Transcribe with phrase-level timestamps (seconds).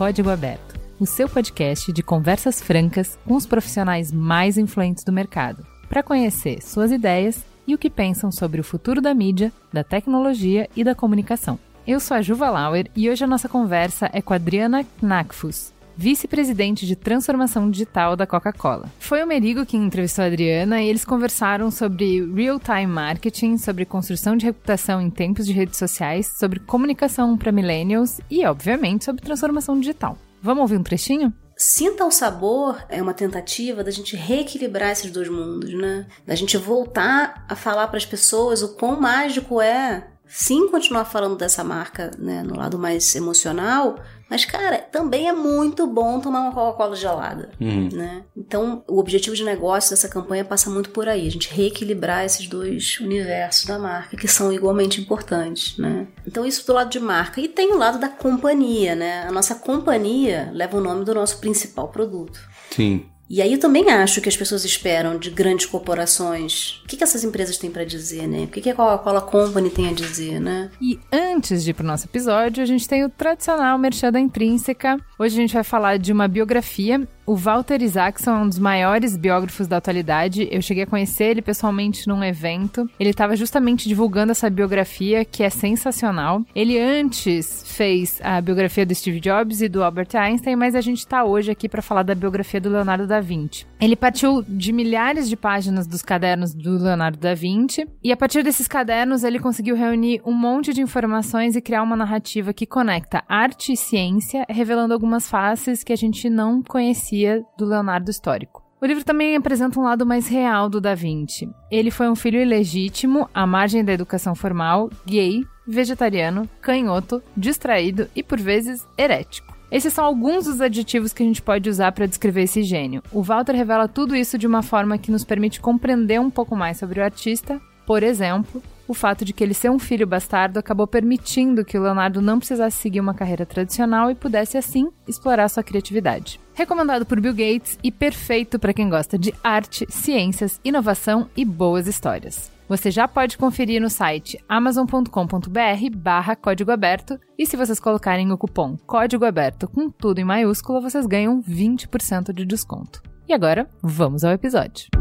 [0.00, 5.62] Código Aberto, o seu podcast de conversas francas com os profissionais mais influentes do mercado,
[5.90, 10.70] para conhecer suas ideias e o que pensam sobre o futuro da mídia, da tecnologia
[10.74, 11.58] e da comunicação.
[11.86, 15.70] Eu sou a Juva Lauer e hoje a nossa conversa é com a Adriana Knackfuss,
[16.00, 18.90] vice-presidente de transformação digital da Coca-Cola.
[18.98, 24.34] Foi o Merigo que entrevistou a Adriana e eles conversaram sobre real-time marketing, sobre construção
[24.34, 29.78] de reputação em tempos de redes sociais, sobre comunicação para millennials e, obviamente, sobre transformação
[29.78, 30.16] digital.
[30.40, 31.34] Vamos ouvir um trechinho?
[31.54, 36.06] Sinta o sabor é uma tentativa da gente reequilibrar esses dois mundos, né?
[36.26, 41.36] Da gente voltar a falar para as pessoas o quão mágico é sim continuar falando
[41.36, 43.98] dessa marca, né, no lado mais emocional,
[44.30, 47.88] mas, cara, também é muito bom tomar uma Coca-Cola gelada, Uhum.
[47.92, 48.22] né?
[48.36, 52.46] Então, o objetivo de negócio dessa campanha passa muito por aí, a gente reequilibrar esses
[52.46, 56.06] dois universos da marca, que são igualmente importantes, né?
[56.26, 57.40] Então, isso do lado de marca.
[57.40, 59.24] E tem o lado da companhia, né?
[59.26, 62.38] A nossa companhia leva o nome do nosso principal produto.
[62.70, 63.06] Sim.
[63.30, 66.80] E aí eu também acho que as pessoas esperam de grandes corporações.
[66.84, 68.42] O que, que essas empresas têm para dizer, né?
[68.42, 70.68] O que, que a Coca-Cola Company tem a dizer, né?
[70.80, 74.98] E antes de ir pro nosso episódio, a gente tem o tradicional Merchan da Intrínseca.
[75.16, 77.06] Hoje a gente vai falar de uma biografia.
[77.30, 80.48] O Walter Isaacson é um dos maiores biógrafos da atualidade.
[80.50, 82.90] Eu cheguei a conhecer ele pessoalmente num evento.
[82.98, 86.44] Ele estava justamente divulgando essa biografia, que é sensacional.
[86.56, 90.98] Ele antes fez a biografia do Steve Jobs e do Albert Einstein, mas a gente
[90.98, 93.64] está hoje aqui para falar da biografia do Leonardo da Vinci.
[93.80, 98.42] Ele partiu de milhares de páginas dos cadernos do Leonardo da Vinci, e a partir
[98.42, 103.22] desses cadernos ele conseguiu reunir um monte de informações e criar uma narrativa que conecta
[103.28, 107.19] arte e ciência, revelando algumas faces que a gente não conhecia
[107.56, 108.62] do Leonardo histórico.
[108.80, 111.50] O livro também apresenta um lado mais real do Da Vinci.
[111.70, 118.22] Ele foi um filho ilegítimo, à margem da educação formal, gay, vegetariano, canhoto, distraído e,
[118.22, 119.54] por vezes, herético.
[119.70, 123.02] Esses são alguns dos adjetivos que a gente pode usar para descrever esse gênio.
[123.12, 126.78] O Walter revela tudo isso de uma forma que nos permite compreender um pouco mais
[126.78, 127.60] sobre o artista.
[127.86, 131.82] Por exemplo, o fato de que ele ser um filho bastardo acabou permitindo que o
[131.82, 136.40] Leonardo não precisasse seguir uma carreira tradicional e pudesse, assim, explorar sua criatividade.
[136.60, 141.86] Recomendado por Bill Gates e perfeito para quem gosta de arte, ciências, inovação e boas
[141.86, 142.52] histórias.
[142.68, 148.36] Você já pode conferir no site amazon.com.br barra código aberto e se vocês colocarem o
[148.36, 153.02] cupom código aberto com tudo em maiúscula, vocês ganham 20% de desconto.
[153.26, 154.99] E agora, vamos ao episódio.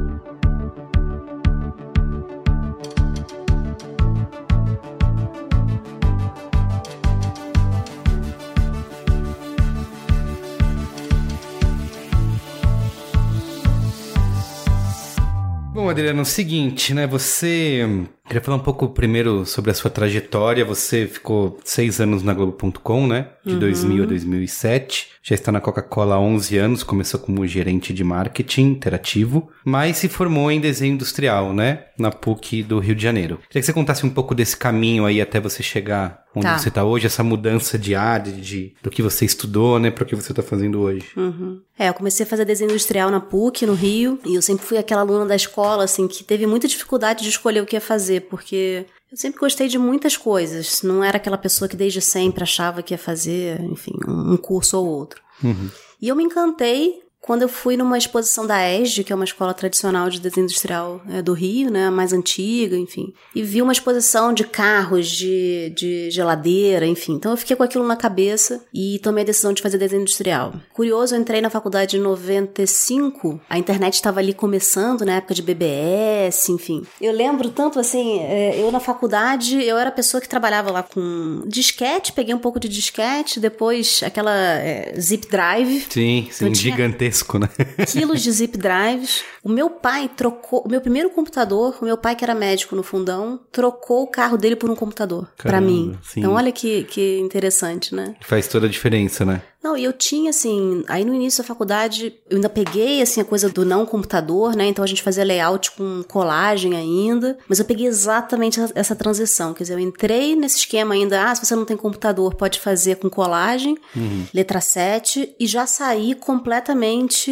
[15.79, 17.07] Bom, Adriano, é o seguinte, né?
[17.07, 17.87] Você.
[18.27, 20.65] Queria falar um pouco primeiro sobre a sua trajetória.
[20.65, 23.29] Você ficou seis anos na Globo.com, né?
[23.45, 25.07] De 2000 a 2007.
[25.23, 26.83] Já está na Coca-Cola há 11 anos.
[26.83, 29.49] Começou como gerente de marketing interativo.
[29.63, 31.85] Mas se formou em desenho industrial, né?
[31.99, 33.37] Na PUC do Rio de Janeiro.
[33.49, 36.57] Queria que você contasse um pouco desse caminho aí até você chegar onde Tá.
[36.57, 37.05] você está hoje.
[37.05, 39.91] Essa mudança de área, de, do que você estudou, né?
[39.91, 41.05] Para o que você está fazendo hoje.
[41.17, 41.59] Uhum.
[41.77, 44.77] É, eu comecei a fazer desenho industrial na PUC, no Rio, e eu sempre fui
[44.77, 48.21] aquela aluna da escola, assim, que teve muita dificuldade de escolher o que ia fazer,
[48.29, 50.81] porque eu sempre gostei de muitas coisas.
[50.83, 54.85] Não era aquela pessoa que desde sempre achava que ia fazer, enfim, um curso ou
[54.87, 55.21] outro.
[55.43, 55.69] Uhum.
[56.01, 59.53] E eu me encantei quando eu fui numa exposição da ESG, que é uma escola
[59.53, 63.13] tradicional de desenho industrial é, do Rio, né, a mais antiga, enfim.
[63.35, 67.13] E vi uma exposição de carros, de, de geladeira, enfim.
[67.13, 70.53] Então eu fiquei com aquilo na cabeça e tomei a decisão de fazer desenho industrial.
[70.73, 75.41] Curioso, eu entrei na faculdade em 95, a internet estava ali começando, na época de
[75.41, 76.83] BBS, enfim.
[77.01, 80.83] Eu lembro tanto assim, é, eu na faculdade, eu era a pessoa que trabalhava lá
[80.83, 86.75] com disquete, peguei um pouco de disquete, depois aquela é, zip drive, Sim, sim, tinha-
[87.09, 87.49] gigantesco, né?
[87.87, 89.23] quilos de zip drives.
[89.43, 92.83] O meu pai trocou, o meu primeiro computador, o meu pai que era médico no
[92.83, 95.97] fundão, trocou o carro dele por um computador pra Caramba, mim.
[96.03, 96.19] sim.
[96.19, 98.15] Então olha que, que interessante, né?
[98.21, 99.41] Faz toda a diferença, né?
[99.61, 103.25] Não, e eu tinha, assim, aí no início da faculdade, eu ainda peguei, assim, a
[103.25, 104.65] coisa do não computador, né?
[104.65, 109.53] Então a gente fazia layout com colagem ainda, mas eu peguei exatamente essa transição.
[109.53, 112.95] Quer dizer, eu entrei nesse esquema ainda, ah, se você não tem computador, pode fazer
[112.97, 114.25] com colagem, uhum.
[114.33, 117.29] letra 7, e já saí completamente,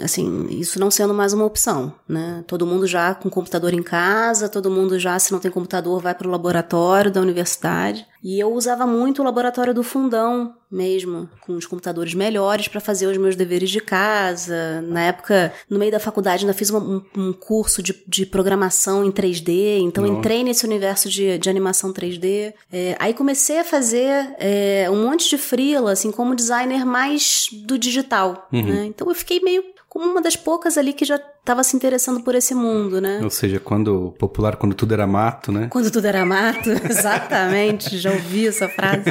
[0.00, 2.44] assim, isso não sendo mais uma opção, né?
[2.46, 6.14] Todo mundo já com computador em casa, todo mundo já, se não tem computador, vai
[6.14, 8.06] para o laboratório da universidade.
[8.22, 13.06] E eu usava muito o laboratório do fundão mesmo, com os computadores melhores para fazer
[13.06, 14.82] os meus deveres de casa.
[14.82, 19.10] Na época, no meio da faculdade, ainda fiz um, um curso de, de, programação em
[19.10, 20.18] 3D, então Nossa.
[20.18, 22.52] entrei nesse universo de, de animação 3D.
[22.70, 27.78] É, aí comecei a fazer é, um monte de freela, assim, como designer mais do
[27.78, 28.46] digital.
[28.52, 28.62] Uhum.
[28.62, 28.86] Né?
[28.86, 32.34] Então eu fiquei meio como uma das poucas ali que já estava se interessando por
[32.34, 33.20] esse mundo, né?
[33.22, 35.68] Ou seja, quando popular, quando tudo era mato, né?
[35.70, 39.04] Quando tudo era mato, exatamente, já ouvi essa frase.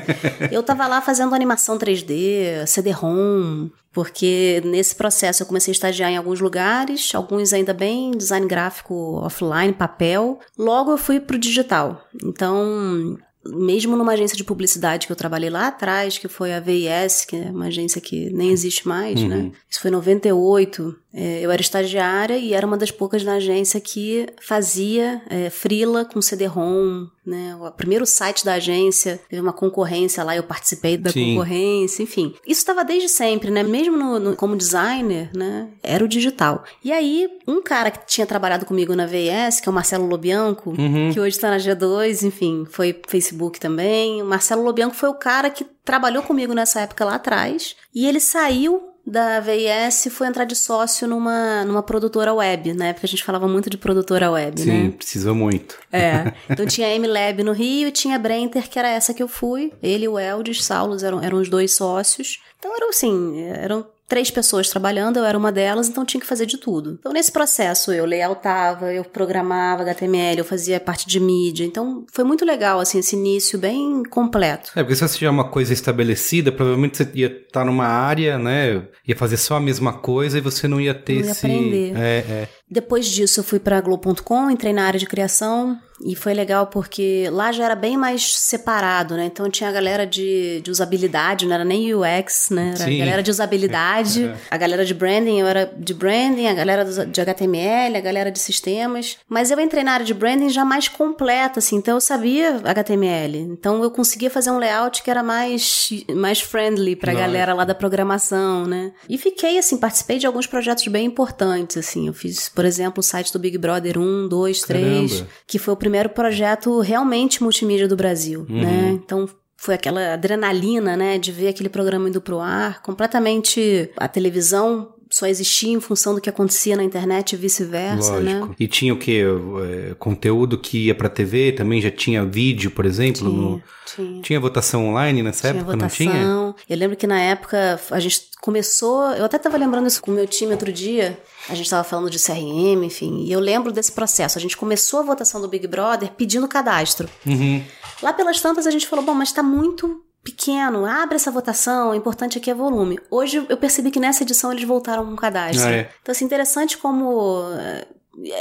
[0.52, 6.18] Eu estava lá fazendo animação 3D, CD-ROM, porque nesse processo eu comecei a estagiar em
[6.18, 10.40] alguns lugares, alguns ainda bem design gráfico offline, papel.
[10.56, 12.04] Logo eu fui pro digital.
[12.24, 13.18] Então,
[13.50, 17.36] mesmo numa agência de publicidade que eu trabalhei lá atrás, que foi a VIS, que
[17.36, 19.36] é uma agência que nem existe mais, né?
[19.36, 19.44] uhum.
[19.44, 19.52] né?
[19.70, 20.96] Isso foi em 98.
[21.14, 26.06] É, eu era estagiária e era uma das poucas na agência que fazia é, frila
[26.06, 27.56] com CD-ROM, né?
[27.56, 31.36] O primeiro site da agência teve uma concorrência lá, eu participei da Sim.
[31.36, 32.34] concorrência, enfim.
[32.48, 33.64] Isso estava desde sempre, né?
[33.64, 35.68] Mesmo no, no, como designer, né?
[35.84, 36.64] Era o digital.
[36.84, 40.72] E aí, um cara que tinha trabalhado comigo na VS, que é o Marcelo Lobianco,
[40.72, 41.12] uhum.
[41.12, 44.22] que hoje está na G2, enfim, foi Facebook também.
[44.22, 47.76] O Marcelo Lobianco foi o cara que trabalhou comigo nessa época lá atrás.
[47.94, 52.92] E ele saiu da VIS foi entrar de sócio numa, numa produtora web, né?
[52.92, 54.82] Porque a gente falava muito de produtora web, Sim, né?
[54.82, 55.78] Sim, precisou muito.
[55.92, 56.34] É.
[56.50, 59.28] Então tinha a M-Lab no Rio e tinha a Brenter, que era essa que eu
[59.28, 59.72] fui.
[59.82, 62.42] Ele e o Eldis Saulos eram, eram os dois sócios.
[62.58, 66.46] Então eram assim, eram três pessoas trabalhando, eu era uma delas, então tinha que fazer
[66.46, 66.98] de tudo.
[67.00, 71.66] Então, nesse processo, eu layoutava, eu programava HTML, eu fazia parte de mídia.
[71.66, 74.72] Então, foi muito legal, assim, esse início bem completo.
[74.76, 78.84] É, porque se você tiver uma coisa estabelecida, provavelmente você ia estar numa área, né?
[79.08, 81.46] Ia fazer só a mesma coisa e você não ia ter não ia esse.
[81.46, 81.98] Aprender.
[81.98, 82.48] É, é.
[82.70, 87.28] Depois disso, eu fui para Globo.com, entrei na área de criação e foi legal porque
[87.32, 89.26] lá já era bem mais separado, né?
[89.26, 92.74] Então tinha a galera de, de usabilidade, não era nem UX, né?
[92.76, 92.96] Era Sim.
[92.96, 97.22] a galera de usabilidade, a galera de branding, eu era de branding, a galera de
[97.22, 99.18] HTML, a galera de sistemas.
[99.28, 103.40] Mas eu entrei na área de branding já mais completa, assim, então eu sabia HTML.
[103.40, 107.26] Então eu conseguia fazer um layout que era mais, mais friendly pra Nossa.
[107.26, 108.92] galera lá da programação, né?
[109.10, 112.08] E fiquei, assim, participei de alguns projetos bem importantes, assim.
[112.08, 115.30] Eu fiz por exemplo, o site do Big Brother 1, 2, 3, Caramba.
[115.46, 118.62] que foi o primeiro projeto realmente multimídia do Brasil, uhum.
[118.64, 118.90] né?
[118.94, 124.92] Então, foi aquela adrenalina, né, de ver aquele programa indo pro ar, completamente a televisão
[125.18, 128.48] só existia em função do que acontecia na internet e vice-versa, né?
[128.60, 129.20] E tinha o que?
[129.20, 133.22] É, conteúdo que ia pra TV, também já tinha vídeo, por exemplo?
[133.22, 133.64] Tinha, no...
[133.84, 134.22] tinha.
[134.22, 136.06] tinha votação online nessa tinha época, votação.
[136.06, 136.56] não tinha?
[136.70, 140.14] Eu lembro que na época a gente começou, eu até tava lembrando isso com o
[140.14, 141.20] meu time outro dia,
[141.50, 144.38] a gente tava falando de CRM, enfim, e eu lembro desse processo.
[144.38, 147.10] A gente começou a votação do Big Brother pedindo cadastro.
[147.26, 147.64] Uhum.
[148.04, 151.96] Lá pelas tantas a gente falou, bom, mas tá muito pequeno, abre essa votação, o
[151.96, 153.00] importante aqui é volume.
[153.10, 155.66] Hoje eu percebi que nessa edição eles voltaram com cadastro.
[155.66, 155.90] Ah, é.
[156.02, 157.88] Então, assim, interessante como eh,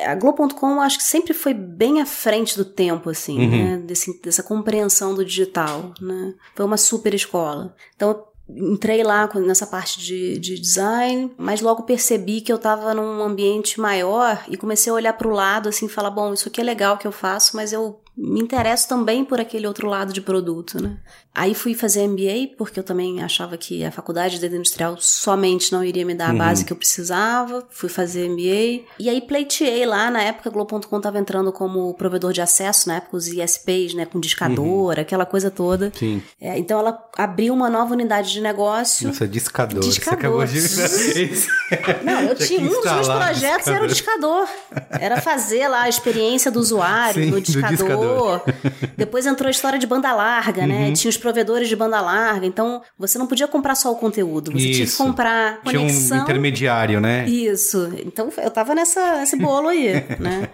[0.05, 3.51] a Globo.com acho que sempre foi bem à frente do tempo, assim, uhum.
[3.51, 3.77] né?
[3.79, 6.35] Desse, dessa compreensão do digital, né?
[6.57, 7.73] Foi uma super escola.
[7.95, 13.23] Então, entrei lá nessa parte de, de design, mas logo percebi que eu estava num
[13.23, 16.65] ambiente maior e comecei a olhar para o lado, assim, falar, bom, isso aqui é
[16.65, 20.83] legal que eu faço, mas eu me interesso também por aquele outro lado de produto,
[20.83, 20.97] né?
[21.35, 25.85] Aí fui fazer MBA, porque eu também achava que a faculdade de industrial somente não
[25.85, 26.39] iria me dar a uhum.
[26.39, 27.63] base que eu precisava.
[27.69, 28.87] Fui fazer MBA.
[28.99, 33.19] E aí pleiteei lá, na época, Globo.com estava entrando como provedor de acesso, na época
[33.19, 35.01] os ISPs, né, com discador, uhum.
[35.03, 35.93] aquela coisa toda.
[35.95, 36.23] Sim.
[36.41, 39.09] É, então ela abriu uma nova unidade de negócio.
[39.09, 39.81] Nossa, discador.
[39.81, 40.47] discador.
[40.47, 42.01] Você acabou de...
[42.03, 43.75] não, eu tinha um dos meus projetos discador.
[43.75, 44.49] era o discador.
[44.91, 48.06] Era fazer lá a experiência do usuário Sim, no discador.
[48.07, 48.43] Discador.
[48.97, 50.89] Depois entrou a história de banda larga, né?
[50.89, 50.93] Uhum.
[50.93, 52.47] Tinha os provedores de banda larga.
[52.47, 54.73] Então, você não podia comprar só o conteúdo, você Isso.
[54.75, 56.09] tinha que comprar conexão.
[56.09, 57.29] Tinha um intermediário, né?
[57.29, 57.91] Isso.
[58.05, 60.49] Então, eu tava nessa, nesse bolo aí, né?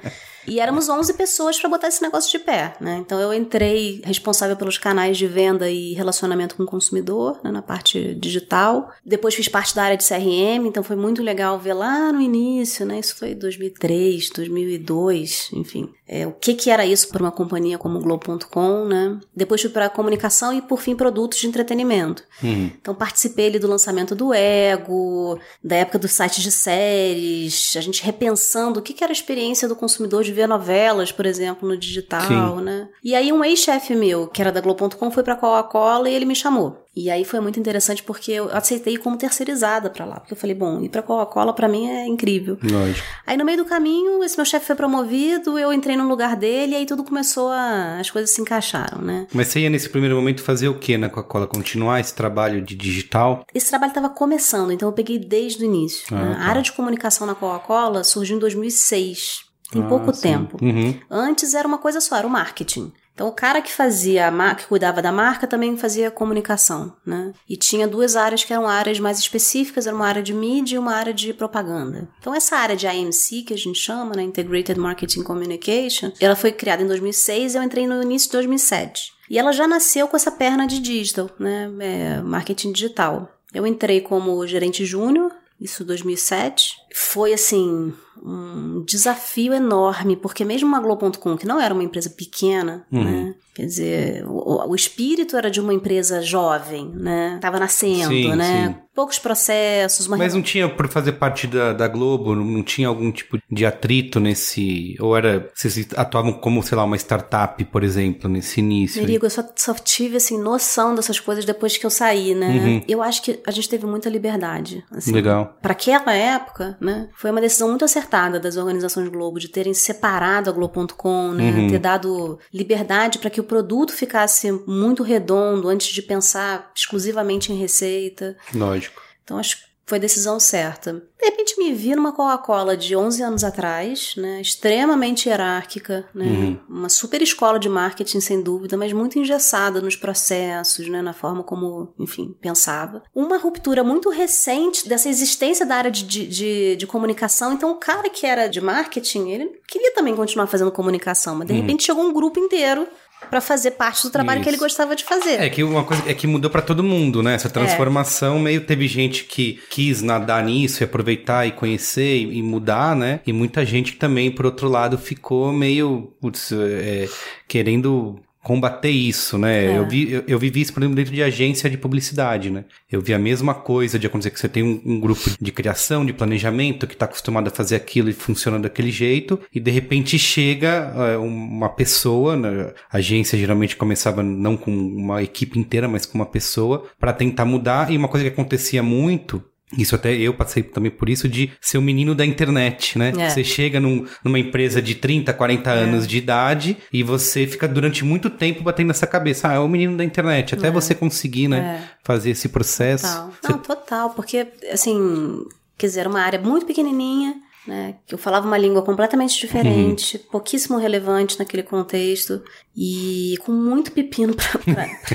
[0.46, 2.96] E éramos 11 pessoas para botar esse negócio de pé, né?
[2.98, 7.62] Então eu entrei responsável pelos canais de venda e relacionamento com o consumidor, né, na
[7.62, 8.90] parte digital.
[9.04, 12.84] Depois fiz parte da área de CRM, então foi muito legal ver lá no início,
[12.84, 12.98] né?
[12.98, 15.88] Isso foi 2003, 2002, enfim.
[16.14, 19.18] É, o que que era isso para uma companhia como o Globo.com, né?
[19.34, 22.22] Depois fui para comunicação e por fim produtos de entretenimento.
[22.42, 22.70] Uhum.
[22.78, 28.04] Então participei ali do lançamento do Ego, da época dos sites de séries, a gente
[28.04, 31.78] repensando o que que era a experiência do consumidor de ver novelas, por exemplo, no
[31.78, 32.62] digital, Sim.
[32.62, 32.88] né?
[33.02, 36.36] E aí um ex-chefe meu, que era da Globo.com, foi para Coca-Cola e ele me
[36.36, 36.81] chamou.
[36.94, 40.54] E aí foi muito interessante porque eu aceitei como terceirizada pra lá, porque eu falei,
[40.54, 42.58] bom, ir pra Coca-Cola pra mim é incrível.
[42.62, 43.06] Lógico.
[43.26, 46.72] Aí no meio do caminho, esse meu chefe foi promovido, eu entrei no lugar dele
[46.72, 47.98] e aí tudo começou a.
[47.98, 49.26] as coisas se encaixaram, né?
[49.32, 51.46] Mas você ia nesse primeiro momento fazer o que na Coca-Cola?
[51.46, 53.46] Continuar esse trabalho de digital?
[53.54, 56.14] Esse trabalho estava começando, então eu peguei desde o início.
[56.14, 56.34] Ah, né?
[56.34, 56.40] tá.
[56.42, 59.44] A área de comunicação na Coca-Cola surgiu em 2006.
[59.70, 60.20] Tem Ah, pouco sim.
[60.22, 60.58] tempo.
[60.62, 60.94] Uhum.
[61.10, 62.92] Antes era uma coisa só, era o marketing.
[63.14, 67.32] Então o cara que fazia a que cuidava da marca, também fazia comunicação, né?
[67.48, 70.78] E tinha duas áreas que eram áreas mais específicas, era uma área de mídia e
[70.78, 72.08] uma área de propaganda.
[72.18, 76.52] Então essa área de IMC que a gente chama, né, Integrated Marketing Communication, ela foi
[76.52, 79.12] criada em 2006 e eu entrei no início de 2007.
[79.28, 83.28] E ela já nasceu com essa perna de digital, né, é, marketing digital.
[83.54, 86.74] Eu entrei como gerente júnior isso 2007.
[86.94, 87.92] Foi assim
[88.22, 93.04] um desafio enorme, porque mesmo uma Globo.com, que não era uma empresa pequena, Uhum.
[93.04, 93.34] né?
[93.54, 97.38] Quer dizer, o, o espírito era de uma empresa jovem, né?
[97.40, 98.68] Tava nascendo, Sim, né?
[98.68, 98.82] sim.
[98.94, 103.10] Poucos processos, uma Mas não tinha, por fazer parte da, da Globo, não, tinha algum
[103.10, 104.96] tipo de atrito nesse.
[105.00, 105.50] Ou era.
[105.54, 109.00] Vocês atuavam como, sei lá, uma startup, por exemplo, nesse início?
[109.00, 112.48] Merigo, eu só, só tive, assim, noção dessas coisas depois que eu saí, né?
[112.48, 112.82] Uhum.
[112.86, 115.12] Eu acho que a gente teve muita liberdade, assim.
[115.12, 115.56] Legal.
[115.62, 120.50] Para aquela época, né, foi uma decisão muito acertada das organizações Globo de terem separado
[120.50, 121.70] a Globo.com, né, Uhum.
[121.70, 127.56] ter dado liberdade para que o produto ficasse muito redondo antes de pensar exclusivamente em
[127.56, 128.36] receita.
[128.54, 129.02] Lógico.
[129.24, 130.92] Então acho que foi decisão certa.
[131.20, 136.58] De repente me vi numa Coca-Cola de 11 anos atrás, né, extremamente hierárquica, né, Uhum.
[136.68, 141.42] uma super escola de marketing sem dúvida, mas muito engessada nos processos, né, na forma
[141.42, 143.02] como, enfim, pensava.
[143.14, 147.52] Uma ruptura muito recente dessa existência da área de, de, de, de comunicação.
[147.52, 151.54] Então o cara que era de marketing, ele queria também continuar fazendo comunicação, mas de
[151.54, 152.86] repente chegou um grupo inteiro
[153.30, 154.64] para fazer parte do trabalho que ele Isso.
[154.64, 155.40] gostava de fazer.
[155.40, 157.34] É que uma coisa é que mudou pra todo mundo, né?
[157.34, 162.42] Essa transformação meio teve gente que quis nadar nisso e aproveitar e conhecer e, e
[162.42, 163.20] mudar, né?
[163.26, 167.08] E muita gente que também, por outro lado, ficou meio putz, é,
[167.48, 169.66] querendo combater isso, né?
[169.66, 169.78] É.
[169.78, 172.64] Eu, vi, eu, eu vivi isso, por exemplo, dentro de agência de publicidade, né?
[172.90, 176.04] Eu vi a mesma coisa de acontecer que você tem um, um grupo de criação,
[176.04, 180.18] de planejamento, que tá acostumado a fazer aquilo e funciona daquele jeito, e de repente
[180.18, 182.72] chega é, uma pessoa, né?
[182.90, 187.44] a agência geralmente começava não com uma equipe inteira, mas com uma pessoa, para tentar
[187.44, 189.42] mudar, e uma coisa que acontecia muito
[189.76, 193.12] isso até eu passei também por isso de ser o menino da internet, né?
[193.18, 193.28] É.
[193.30, 198.04] Você chega num- numa empresa de 30, 40 anos de idade e você fica durante
[198.04, 199.48] muito tempo batendo nessa cabeça.
[199.48, 200.54] Ah, é o menino da internet.
[200.54, 201.88] Até você conseguir, né?
[202.04, 203.04] Fazer esse processo.
[203.06, 203.30] Total.
[203.40, 205.44] Você- Não, total, porque, assim,
[205.78, 207.34] quer dizer, era uma área muito pequenininha,
[207.66, 210.22] né, que eu falava uma língua completamente diferente, Uhum.
[210.32, 212.42] pouquíssimo relevante naquele contexto,
[212.76, 214.50] e com muito pepino pra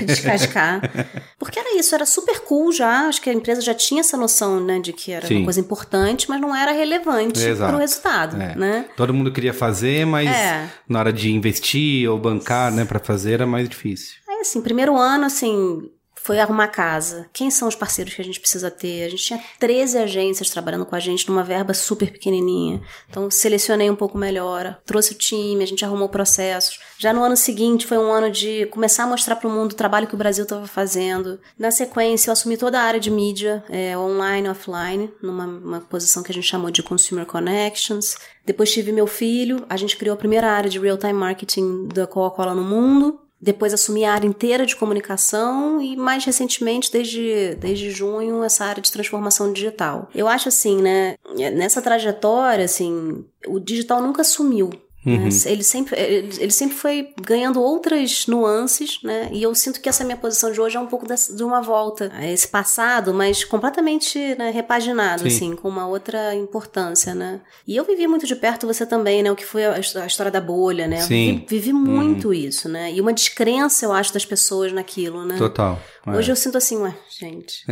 [0.06, 0.80] descascar.
[1.38, 4.60] Porque era isso, era super cool já, acho que a empresa já tinha essa noção,
[4.60, 5.36] né, de que era Sim.
[5.38, 7.70] uma coisa importante, mas não era relevante Exato.
[7.72, 8.54] pro resultado, É.
[8.54, 8.84] né?
[8.96, 10.68] Todo mundo queria fazer, mas É.
[10.88, 14.14] na hora de investir ou bancar, né, para fazer era mais difícil.
[14.28, 15.90] Aí, assim, primeiro ano, assim,
[16.28, 17.26] foi arrumar casa.
[17.32, 19.06] Quem são os parceiros que a gente precisa ter?
[19.06, 22.82] A gente tinha 13 agências trabalhando com a gente numa verba super pequenininha.
[23.08, 26.80] Então, selecionei um pouco melhor, trouxe o time, a gente arrumou processos.
[26.98, 29.74] Já no ano seguinte, foi um ano de começar a mostrar para o mundo o
[29.74, 31.40] trabalho que o Brasil estava fazendo.
[31.58, 35.80] Na sequência, eu assumi toda a área de mídia, é, online e offline, numa uma
[35.80, 38.18] posição que a gente chamou de Consumer Connections.
[38.44, 42.54] Depois tive meu filho, a gente criou a primeira área de real-time marketing da Coca-Cola
[42.54, 43.18] no mundo.
[43.40, 48.82] Depois assumi a área inteira de comunicação e mais recentemente, desde, desde junho, essa área
[48.82, 50.08] de transformação digital.
[50.14, 51.14] Eu acho assim, né,
[51.54, 54.70] nessa trajetória, assim, o digital nunca sumiu.
[55.06, 55.28] Né?
[55.46, 59.28] Ele, sempre, ele, ele sempre foi ganhando outras nuances, né?
[59.32, 61.62] E eu sinto que essa minha posição de hoje é um pouco dessa- de uma
[61.62, 65.28] volta a esse passado, mas completamente né, repaginado, Sim.
[65.28, 67.40] assim, com uma outra importância, né?
[67.66, 69.30] E eu vivi muito de perto você também, né?
[69.30, 70.98] O que foi a, a história da bolha, né?
[71.00, 71.44] Eu Sim.
[71.48, 72.92] Vivi, vivi muito isso, né?
[72.92, 75.36] E uma descrença, eu acho, das pessoas naquilo, né?
[75.38, 75.80] Total.
[76.14, 76.16] É.
[76.18, 77.64] Hoje eu sinto assim, ué, gente,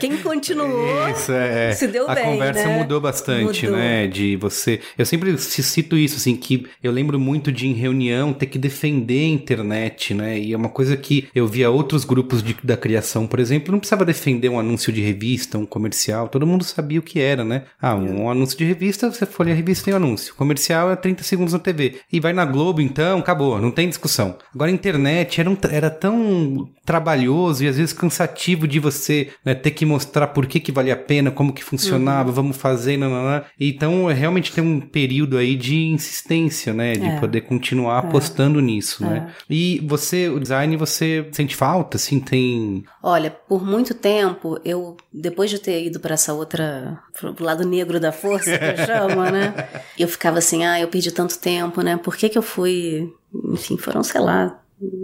[0.00, 1.72] quem continuou Isso, é.
[1.72, 2.78] se deu a bem, conversa né?
[2.78, 3.78] mudou bastante, Mudou.
[3.80, 4.06] né?
[4.06, 4.80] De você.
[4.96, 9.24] Eu sempre cito isso, assim, que eu lembro muito de em reunião ter que defender
[9.24, 10.38] a internet, né?
[10.38, 13.78] E é uma coisa que eu via outros grupos de- da criação, por exemplo, não
[13.78, 17.64] precisava defender um anúncio de revista, um comercial, todo mundo sabia o que era, né?
[17.80, 20.34] Ah, um anúncio de revista, você folha a revista tem o anúncio.
[20.34, 21.96] Comercial é 30 segundos na TV.
[22.12, 24.36] E vai na Globo, então, acabou, não tem discussão.
[24.54, 29.54] Agora a internet era, um- era tão trabalhoso e às vezes cansativo de você né,
[29.54, 32.34] ter que mostrar por que, que valia a pena, como que funcionava, Uhum.
[32.34, 33.42] vamos fazer, não.
[33.58, 36.92] Então, é, realmente tem um período aí de insistência, né?
[36.92, 37.18] De É.
[37.18, 39.32] poder continuar apostando nisso, né?
[39.48, 42.84] E você, o design, você sente falta, assim, tem...
[43.02, 47.98] Olha, por muito tempo, eu, depois de ter ido para essa outra, pro lado negro
[47.98, 49.54] da força, que eu chamo, né?
[49.98, 51.96] Eu ficava assim, ah, eu perdi tanto tempo, né?
[51.96, 53.10] Por que que eu fui.
[53.52, 54.58] Enfim, foram, sei lá,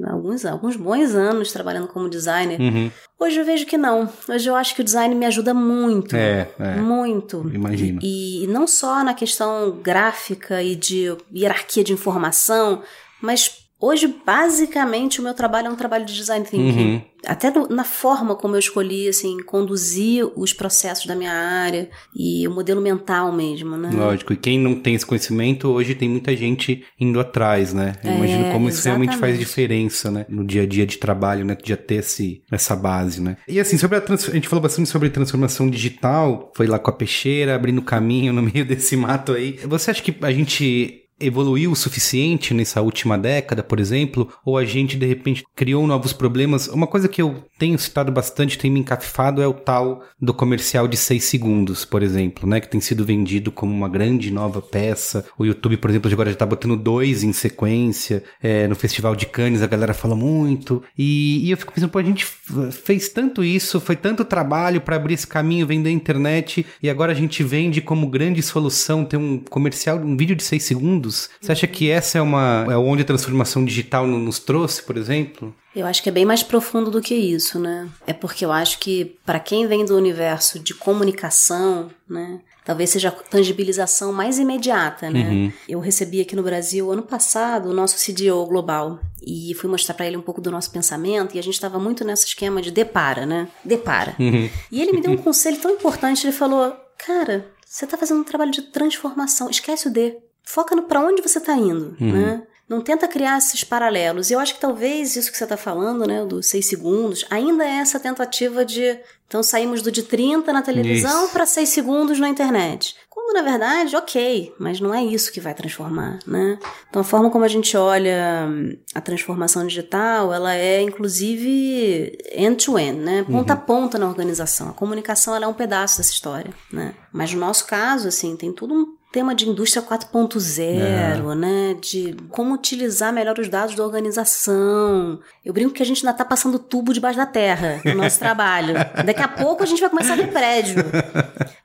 [0.06, 2.60] alguns, alguns bons anos trabalhando como designer.
[2.60, 2.90] Uhum.
[3.18, 4.08] Hoje eu vejo que não.
[4.28, 6.14] Hoje eu acho que o design me ajuda muito.
[6.16, 6.76] É, é.
[6.76, 7.48] Muito.
[7.52, 8.00] Imagino.
[8.02, 12.82] E, e não só na questão gráfica e de hierarquia de informação,
[13.20, 16.92] mas hoje, basicamente, o meu trabalho é um trabalho de design thinking.
[16.94, 17.02] Uhum.
[17.26, 22.46] Até no- na forma como eu escolhi, assim, conduzir os processos da minha área e
[22.46, 23.90] o modelo mental mesmo, né?
[23.92, 27.94] Lógico, e quem não tem esse conhecimento, hoje tem muita gente indo atrás, né?
[28.04, 29.38] Eu imagino É, como isso realmente faz exatamente.
[29.46, 30.26] diferença, né?
[30.28, 31.56] No dia a dia de trabalho, né?
[31.60, 33.36] De já ter esse, essa base, né?
[33.48, 36.90] E assim, sobre a, trans- a gente falou bastante sobre transformação digital, foi lá com
[36.90, 39.58] a peixeira, abrindo caminho no meio desse mato aí.
[39.66, 44.64] Você acha que a gente evoluiu o suficiente nessa última década, por exemplo, ou a
[44.64, 46.68] gente de repente criou novos problemas?
[46.68, 50.86] Uma coisa que eu tenho citado bastante, tem me encafifado, é o tal do comercial
[50.86, 55.24] de 6 segundos, por exemplo, né, que tem sido vendido como uma grande nova peça.
[55.38, 58.22] O YouTube, por exemplo, agora já tá botando dois em sequência.
[58.42, 60.82] É, no Festival de Cannes a galera fala muito.
[60.96, 64.96] E, e eu fico pensando, pô, a gente fez tanto isso, foi tanto trabalho para
[64.96, 69.16] abrir esse caminho, vender a internet, e agora a gente vende como grande solução ter
[69.16, 71.07] um comercial, um vídeo de 6 segundos.
[71.40, 74.96] Você acha que essa é uma é onde a transformação digital no- nos trouxe, por
[74.96, 75.54] exemplo?
[75.74, 77.88] Eu acho que é bem mais profundo do que isso, né?
[78.06, 82.40] É porque eu acho que para quem vem do universo de comunicação, né?
[82.64, 85.20] Talvez seja a tangibilização mais imediata, né?
[85.30, 85.52] Uhum.
[85.68, 90.06] Eu recebi aqui no Brasil ano passado o nosso CDO global e fui mostrar para
[90.06, 93.24] ele um pouco do nosso pensamento e a gente estava muito nesse esquema de depara,
[93.24, 93.48] né?
[93.64, 94.14] Depara.
[94.18, 94.50] Uhum.
[94.70, 98.24] E ele me deu um conselho tão importante, ele falou: "Cara, você tá fazendo um
[98.24, 100.16] trabalho de transformação, esquece o D.
[100.48, 102.42] Foca no para onde você tá indo, né?
[102.66, 104.30] Não tenta criar esses paralelos.
[104.30, 107.66] E eu acho que talvez isso que você está falando, né, dos seis segundos, ainda
[107.66, 108.98] é essa tentativa de.
[109.26, 112.96] Então saímos do de 30 na televisão para seis segundos na internet.
[113.10, 116.58] Quando na verdade, ok, mas não é isso que vai transformar, né?
[116.88, 123.00] Então a forma como a gente olha hum, a transformação digital, ela é inclusive end-to-end,
[123.00, 123.22] né?
[123.30, 124.70] Ponta a ponta na organização.
[124.70, 126.94] A comunicação ela é um pedaço dessa história, né?
[127.12, 131.74] Mas no nosso caso, assim, tem tudo um tema de indústria 4.0, né?
[131.80, 135.20] De como utilizar melhor os dados da organização.
[135.44, 138.74] Eu brinco que a gente ainda tá passando tubo debaixo da terra no nosso trabalho.
[139.04, 140.76] Daqui a pouco a gente vai começar a ver prédio.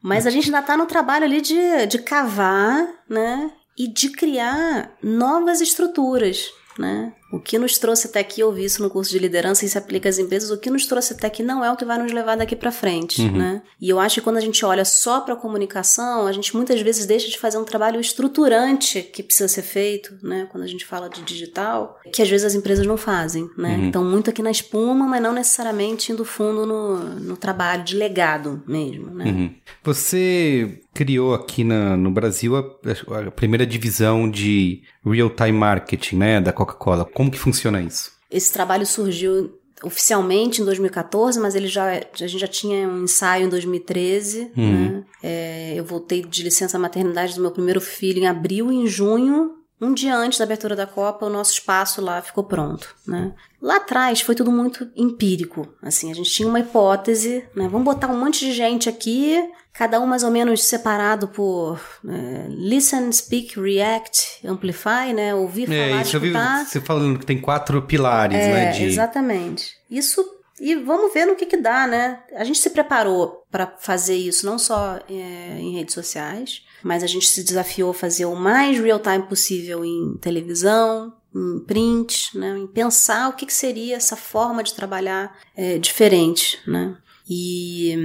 [0.01, 3.51] Mas a gente ainda tá no trabalho ali de, de cavar, né?
[3.77, 7.13] E de criar novas estruturas, né?
[7.33, 9.75] O que nos trouxe até aqui, eu ouvi isso no curso de liderança e se
[9.75, 12.11] aplica às empresas, o que nos trouxe até aqui não é o que vai nos
[12.11, 13.63] levar daqui para frente, né?
[13.81, 16.79] E eu acho que quando a gente olha só para a comunicação, a gente muitas
[16.79, 20.47] vezes deixa de fazer um trabalho estruturante que precisa ser feito, né?
[20.51, 23.79] Quando a gente fala de digital, que às vezes as empresas não fazem, né?
[23.81, 28.61] Então, muito aqui na espuma, mas não necessariamente indo fundo no, no trabalho de legado
[28.67, 29.25] mesmo, né?
[29.25, 29.55] Uhum.
[29.83, 36.53] Você criou aqui na- no Brasil a, a primeira divisão de real-time marketing, né, da
[36.53, 37.05] Coca-Cola.
[37.05, 38.11] Como que funciona isso?
[38.29, 43.45] Esse trabalho surgiu oficialmente em 2014, mas ele já, a gente já tinha um ensaio
[43.45, 44.51] em 2013.
[44.55, 45.03] Né?
[45.21, 49.51] É, eu voltei de licença maternidade do meu primeiro filho em abril e em junho,
[49.81, 52.95] um dia antes da abertura da Copa, o nosso espaço lá ficou pronto.
[53.05, 53.33] Né?
[53.63, 55.73] Lá atrás foi tudo muito empírico.
[55.81, 57.69] Assim, a gente tinha uma hipótese, né?
[57.69, 62.47] Vamos botar um monte de gente aqui, cada um mais ou menos separado por é,
[62.49, 65.33] listen, speak, react, amplify, né?
[65.33, 66.65] Ouvir, falar, É, isso eu vi escutar.
[66.65, 68.83] você falando que tem quatro pilares, É, né, de...
[68.83, 69.77] exatamente.
[69.89, 70.21] Isso
[70.59, 72.19] e vamos ver no que que dá, né?
[72.35, 77.07] A gente se preparou para fazer isso não só é, em redes sociais, mas a
[77.07, 82.57] gente se desafiou a fazer o mais real time possível em televisão, em print, né?
[82.57, 86.97] Em pensar o que, que seria essa forma de trabalhar é, diferente, né?
[87.29, 87.95] E,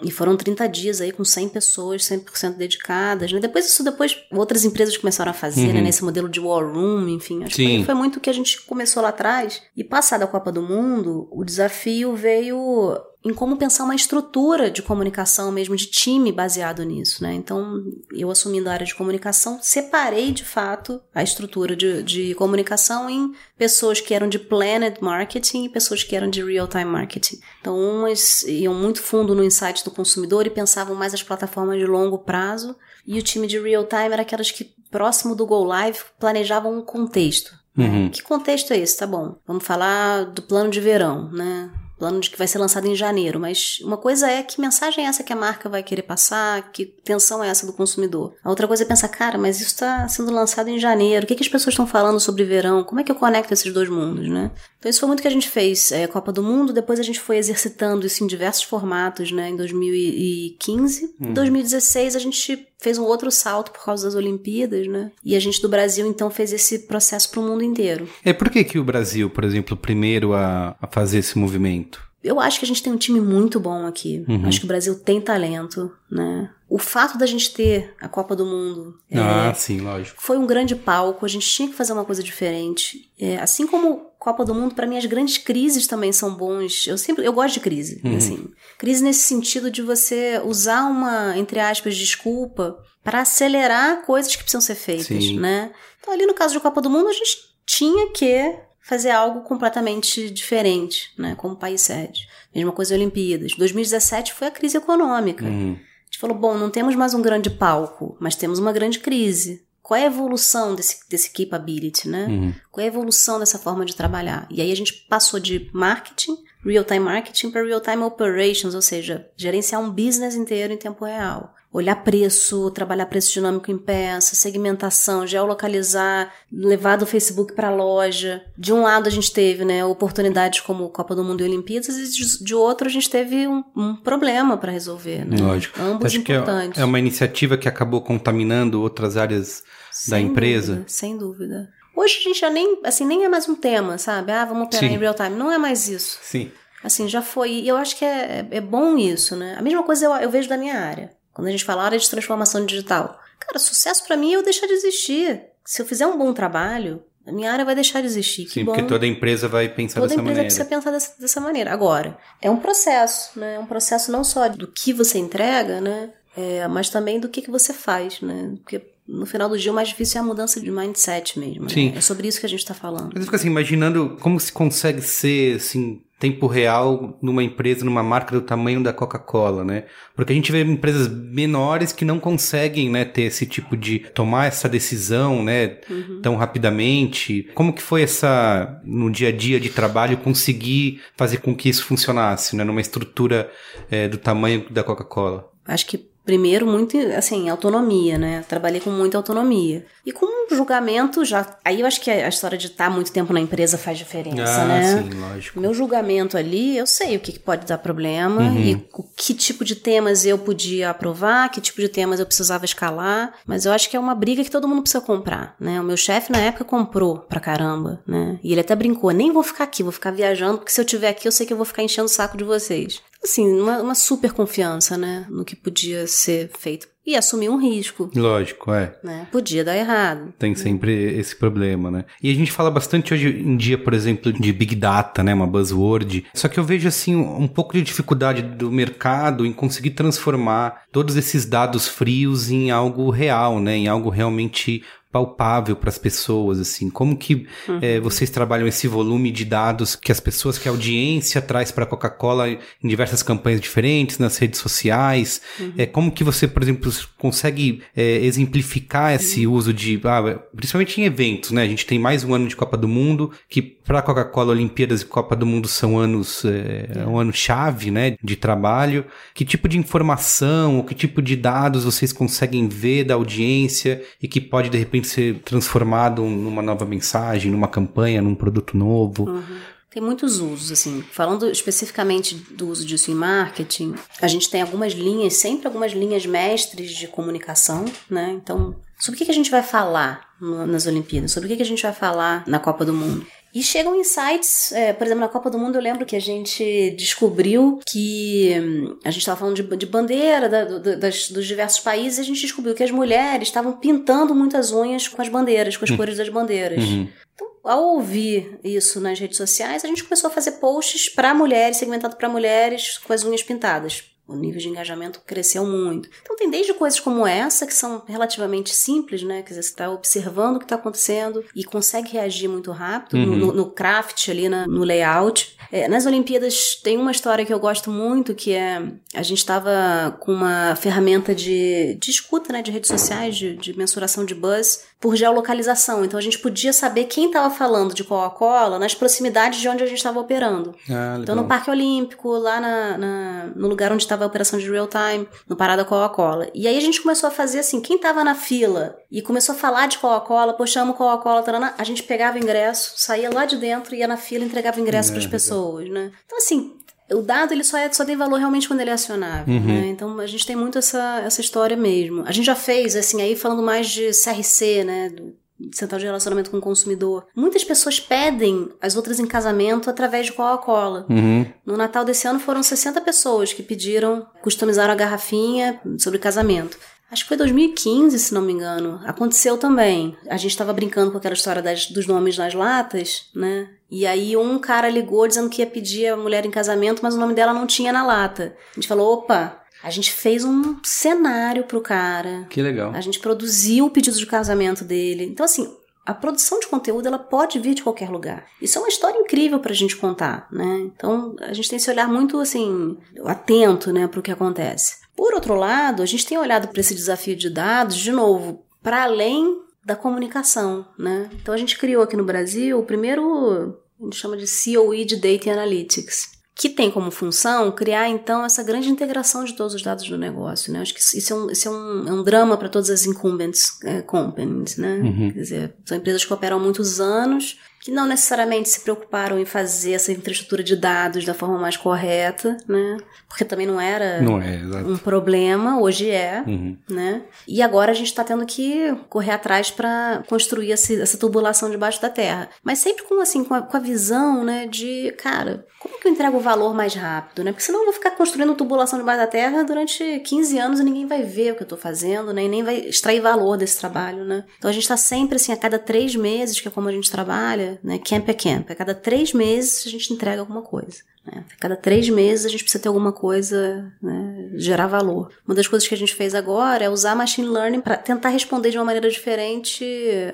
[0.00, 3.32] e foram 30 dias aí com 100 pessoas, 100% dedicadas.
[3.32, 3.40] Né?
[3.40, 5.72] Depois isso, depois outras empresas começaram a fazer, Uhum.
[5.74, 5.80] né?
[5.82, 7.42] Nesse modelo de war room, enfim.
[7.42, 7.76] Acho que Sim.
[7.78, 9.60] foi, foi muito o que a gente começou lá atrás.
[9.76, 14.82] E passada a Copa do Mundo, o desafio veio em como pensar uma estrutura de
[14.82, 17.34] comunicação mesmo, de time baseado nisso, né?
[17.34, 23.10] Então, eu assumindo a área de comunicação, separei de fato a estrutura de, de comunicação
[23.10, 27.38] em pessoas que eram de planned marketing e pessoas que eram de real-time marketing.
[27.60, 31.84] Então, umas iam muito fundo no insight do consumidor e pensavam mais as plataformas de
[31.84, 32.74] longo prazo,
[33.06, 37.52] e o time de real-time era aquelas que, próximo do Go Live, planejavam um contexto.
[37.76, 37.86] né?
[37.86, 38.08] Uhum.
[38.08, 38.96] Que contexto é esse?
[38.96, 39.36] Tá bom.
[39.46, 41.70] Vamos falar do plano de verão, né?
[42.00, 45.08] Plano de que vai ser lançado em janeiro, mas uma coisa é que mensagem é
[45.08, 48.34] essa que a marca vai querer passar, que tensão é essa do consumidor.
[48.42, 51.34] A outra coisa é pensar, cara, mas isso está sendo lançado em janeiro, o que,
[51.34, 52.82] que as pessoas estão falando sobre verão?
[52.82, 54.50] Como é que eu conecto esses dois mundos, né?
[54.78, 57.20] Então isso foi muito que a gente fez, é, Copa do Mundo, depois a gente
[57.20, 59.50] foi exercitando isso em diversos formatos, né?
[59.50, 61.16] Em 2015.
[61.20, 65.12] Em 2016 a gente fez um outro salto por causa das Olimpíadas, né?
[65.24, 68.08] E a gente do Brasil então fez esse processo para o mundo inteiro.
[68.24, 72.02] É por que, que o Brasil, por exemplo, o primeiro a, a fazer esse movimento?
[72.22, 74.24] Eu acho que a gente tem um time muito bom aqui.
[74.28, 74.46] Uhum.
[74.46, 76.50] Acho que o Brasil tem talento, né?
[76.70, 80.22] O fato da gente ter a Copa do Mundo é, Ah, sim, lógico.
[80.22, 81.26] foi um grande palco.
[81.26, 83.10] A gente tinha que fazer uma coisa diferente.
[83.18, 86.86] É, assim como Copa do Mundo, para mim as grandes crises também são bons.
[86.86, 88.16] Eu sempre, eu gosto de crise, Uhum.
[88.16, 88.48] assim.
[88.78, 94.60] Crise nesse sentido de você usar uma, entre aspas, desculpa para acelerar coisas que precisam
[94.60, 95.40] ser feitas, Sim.
[95.40, 95.72] né?
[96.00, 100.30] Então ali no caso de Copa do Mundo a gente tinha que fazer algo completamente
[100.30, 102.26] diferente, né, como país sede.
[102.54, 103.52] Mesma coisa Olimpíadas.
[103.56, 105.44] 2017 foi a crise econômica.
[105.44, 105.78] Uhum.
[106.10, 109.64] A gente falou, bom, não temos mais um grande palco, mas temos uma grande crise.
[109.80, 112.26] Qual é a evolução desse, desse capability, né?
[112.26, 112.54] Uhum.
[112.70, 114.46] Qual é a evolução dessa forma de trabalhar?
[114.50, 119.80] E aí a gente passou de marketing, real-time marketing, para real-time operations, ou seja, gerenciar
[119.80, 121.54] um business inteiro em tempo real.
[121.72, 128.42] Olhar preço, trabalhar preço dinâmico em peça, segmentação, geolocalizar, levar do Facebook para a loja.
[128.58, 132.44] De um lado a gente teve né, oportunidades como Copa do Mundo e Olimpíadas, e
[132.44, 135.24] de, outro a gente teve um, um problema para resolver.
[135.24, 135.36] Né?
[135.38, 135.80] Lógico.
[135.80, 136.80] Ambos Acho que é, importantes.
[136.80, 139.62] é uma iniciativa que acabou contaminando outras áreas
[140.08, 140.72] da Sem empresa.
[140.72, 141.68] dúvida, sem dúvida.
[141.94, 144.32] Hoje a gente já nem, assim, nem é mais um tema, sabe?
[144.32, 144.96] Ah, vamos operar Sim.
[144.96, 145.36] em real time.
[145.36, 146.18] Não é mais isso.
[146.22, 146.50] Sim.
[146.82, 147.50] Assim, já foi.
[147.50, 149.54] E eu acho que é, é bom isso, né?
[149.58, 151.10] A mesma coisa eu, eu vejo da minha área.
[151.40, 153.18] Quando a gente fala área de transformação digital.
[153.38, 155.40] Cara, sucesso pra mim é eu deixar de existir.
[155.64, 158.48] Se eu fizer um bom trabalho, a minha área vai deixar de existir.
[158.48, 160.44] Sim, porque toda empresa vai pensar Toda dessa empresa maneira.
[160.44, 161.72] precisa pensar dessa, dessa maneira.
[161.72, 163.54] Agora, é um processo, né?
[163.56, 166.10] É um processo não só do que você entrega, né?
[166.36, 168.52] É, mas também do que, que você faz, né?
[168.62, 171.64] Porque no final do dia o mais difícil é a mudança de mindset mesmo.
[171.64, 171.68] né?
[171.70, 171.92] Sim.
[171.96, 173.06] É sobre isso que a gente tá falando.
[173.12, 178.02] Mas eu fico assim, imaginando como se consegue ser, assim, tempo real numa empresa, numa
[178.02, 179.84] marca do tamanho da Coca-Cola, né?
[180.14, 184.46] Porque a gente vê empresas menores que não conseguem, né, ter esse tipo de tomar
[184.46, 186.20] essa decisão, né, Uhum.
[186.22, 187.48] tão rapidamente.
[187.54, 191.84] Como que foi essa no dia a dia de trabalho conseguir fazer com que isso
[191.84, 193.50] funcionasse, né, numa estrutura
[193.90, 195.48] eh, do tamanho da Coca-Cola?
[195.66, 198.44] Acho que primeiro muito assim autonomia né?
[198.48, 199.84] Trabalhei com muita autonomia.
[200.06, 203.32] E com um julgamento já aí eu acho que a história de estar muito tempo
[203.32, 205.02] na empresa faz diferença ah, né?
[205.02, 205.60] sim, lógico.
[205.60, 208.60] meu julgamento ali eu sei o que que pode dar problema Uhum.
[208.60, 212.64] e o que tipo de temas eu podia aprovar que tipo de temas eu precisava
[212.64, 213.34] escalar.
[213.44, 215.80] Mas eu acho que é uma briga que todo mundo precisa comprar né?
[215.80, 218.38] O meu chefe na época comprou pra caramba né?
[218.44, 221.08] E ele até brincou nem vou ficar aqui vou ficar viajando porque se eu tiver
[221.08, 223.94] aqui eu sei que eu vou ficar enchendo o saco de vocês assim uma, uma
[223.94, 228.94] super confiança né no que podia ser feito e assumir um risco Lógico, é.
[229.02, 232.04] né podia dar errado Tem sempre esse problema, né?
[232.22, 235.34] E a gente fala bastante hoje em dia, por exemplo, de Big Data, né?
[235.34, 236.26] Uma buzzword.
[236.34, 241.16] Só que eu vejo, assim, um pouco de dificuldade do mercado em conseguir transformar todos
[241.16, 243.76] esses dados frios em algo real, né?
[243.76, 246.88] Em algo realmente palpável para as pessoas, assim.
[246.88, 247.46] Como que
[247.82, 251.84] eh, vocês trabalham esse volume de dados que as pessoas, que a audiência traz para
[251.84, 255.40] a Coca-Cola em diversas campanhas diferentes, nas redes sociais?
[255.76, 261.04] Eh, como que você, por exemplo, consegue eh, exemplificar esse uso de, ah, principalmente em
[261.04, 261.62] eventos, né?
[261.62, 265.02] A gente tem mais um ano de Copa do Mundo, que para a Coca-Cola, Olimpíadas
[265.02, 268.16] e Copa do Mundo são anos, eh, um ano chave, né?
[268.22, 269.04] De trabalho.
[269.34, 274.28] Que tipo de informação, ou que tipo de dados vocês conseguem ver da audiência e
[274.28, 279.42] que pode, de repente, ser transformado numa nova mensagem, numa campanha, num produto novo?
[279.90, 281.02] Tem muitos usos, assim.
[281.10, 286.24] Falando especificamente do uso disso em marketing, a gente tem algumas linhas, sempre algumas linhas
[286.24, 288.30] mestres de comunicação, né?
[288.40, 291.32] Então, sobre o que a gente vai falar nas Olimpíadas?
[291.32, 293.26] Sobre o que a gente vai falar na Copa do Mundo?
[293.52, 296.90] E chegam insights, é, por exemplo, na Copa do Mundo eu lembro que a gente
[296.96, 301.80] descobriu que hum, a gente estava falando de, de bandeira da, do, das, dos diversos
[301.80, 305.76] países e a gente descobriu que as mulheres estavam pintando muitas unhas com as bandeiras,
[305.76, 306.84] com as cores das bandeiras.
[306.84, 307.08] Uhum.
[307.34, 311.76] Então, ao ouvir isso nas redes sociais, a gente começou a fazer posts para mulheres,
[311.76, 314.09] segmentado para mulheres com as unhas pintadas.
[314.30, 316.08] O nível de engajamento cresceu muito.
[316.22, 319.42] Então tem desde coisas como essa, que são relativamente simples, né?
[319.42, 323.36] Quer dizer, você está observando o que está acontecendo e consegue reagir muito rápido Uhum.
[323.36, 325.56] no, no craft ali, na- no layout.
[325.72, 328.82] É, nas Olimpíadas tem uma história que eu gosto muito, que é
[329.14, 332.62] a gente estava com uma ferramenta de, de escuta, né?
[332.62, 336.04] De redes sociais, de, de mensuração de buzz, por geolocalização.
[336.04, 339.86] Então a gente podia saber quem estava falando de Coca-Cola nas proximidades de onde a
[339.86, 340.74] gente estava operando.
[340.90, 344.70] Ah, Então, no Parque Olímpico, lá na, na- no lugar onde estava a operação de
[344.70, 346.48] real time, no Parada Coca-Cola.
[346.54, 349.58] E aí a gente começou a fazer assim, quem tava na fila e começou a
[349.58, 351.42] falar de Coca-Cola, poxa, amo Coca-Cola,
[351.78, 355.12] a gente pegava ingresso, saía lá de dentro, ia na fila e entregava ingresso É,
[355.12, 356.12] para as pessoas, né?
[356.26, 356.76] Então, assim,
[357.12, 359.60] o dado ele só, é, só tem valor realmente quando ele é acionável, Uhum.
[359.66, 359.88] né?
[359.88, 362.22] Então a gente tem muito essa, essa história mesmo.
[362.26, 365.08] A gente já fez, assim, aí falando mais de CRC, né?
[365.10, 365.38] Do,
[365.74, 367.26] Central de Relacionamento com o Consumidor.
[367.36, 371.04] Muitas pessoas pedem as outras em casamento através de Coca-Cola.
[371.10, 371.44] Uhum.
[371.66, 376.78] No Natal desse ano foram 60 pessoas que pediram, customizaram a garrafinha sobre casamento.
[377.10, 379.00] Acho que foi 2015, se não me engano.
[379.04, 380.16] Aconteceu também.
[380.30, 383.68] A gente estava brincando com aquela história das- dos nomes nas latas, né?
[383.90, 387.18] E aí um cara ligou dizendo que ia pedir a mulher em casamento, mas o
[387.18, 388.54] nome dela não tinha na lata.
[388.72, 392.46] A gente falou, opa, a gente fez um cenário pro cara.
[392.48, 392.92] Que legal.
[392.94, 395.24] A gente produziu o pedido de casamento dele.
[395.24, 395.74] Então, assim,
[396.04, 398.46] a produção de conteúdo ela pode vir de qualquer lugar.
[398.60, 400.80] Isso é uma história incrível pra gente contar, né?
[400.80, 404.96] Então, a gente tem esse olhar muito, assim, atento, né, pro que acontece.
[405.16, 409.04] Por outro lado, a gente tem olhado para esse desafio de dados, de novo, para
[409.04, 411.28] além da comunicação, né?
[411.34, 415.16] Então, a gente criou aqui no Brasil o primeiro, a gente chama de COE de
[415.16, 420.08] Data Analytics, que tem como função criar então essa grande integração de todos os dados
[420.08, 420.80] do negócio, né?
[420.80, 423.82] Acho que isso é um, isso é um, é um drama para todas as incumbents
[423.82, 424.98] é, companies, né?
[424.98, 425.32] Uhum.
[425.32, 429.44] Quer dizer, são empresas que operam há muitos anos, que não necessariamente se preocuparam em
[429.44, 432.98] fazer essa infraestrutura de dados da forma mais correta, né?
[433.28, 436.76] Porque também não era Não é, um problema, hoje é, Uhum.
[436.90, 437.22] né?
[437.48, 442.02] E agora a gente está tendo que correr atrás para construir esse- essa tubulação debaixo
[442.02, 442.48] da terra.
[442.62, 446.12] Mas sempre com assim, com a, com a visão, né, de, cara, como que eu
[446.12, 447.52] entrego o valor mais rápido, né?
[447.52, 451.06] Porque senão eu vou ficar construindo tubulação debaixo da terra durante 15 anos e ninguém
[451.06, 452.44] vai ver o que eu tô fazendo, né?
[452.44, 454.44] E nem vai extrair valor desse trabalho, né?
[454.58, 457.10] Então a gente está sempre assim, a cada três meses, que é como a gente
[457.10, 457.98] trabalha, né?
[457.98, 458.70] Camp é camp.
[458.70, 460.98] A cada três meses a gente entrega alguma coisa.
[461.24, 461.44] né?
[461.52, 464.50] A cada três meses a gente precisa ter alguma coisa, né?
[464.54, 465.30] gerar valor.
[465.46, 468.70] Uma das coisas que a gente fez agora é usar machine learning para tentar responder
[468.70, 469.84] de uma maneira diferente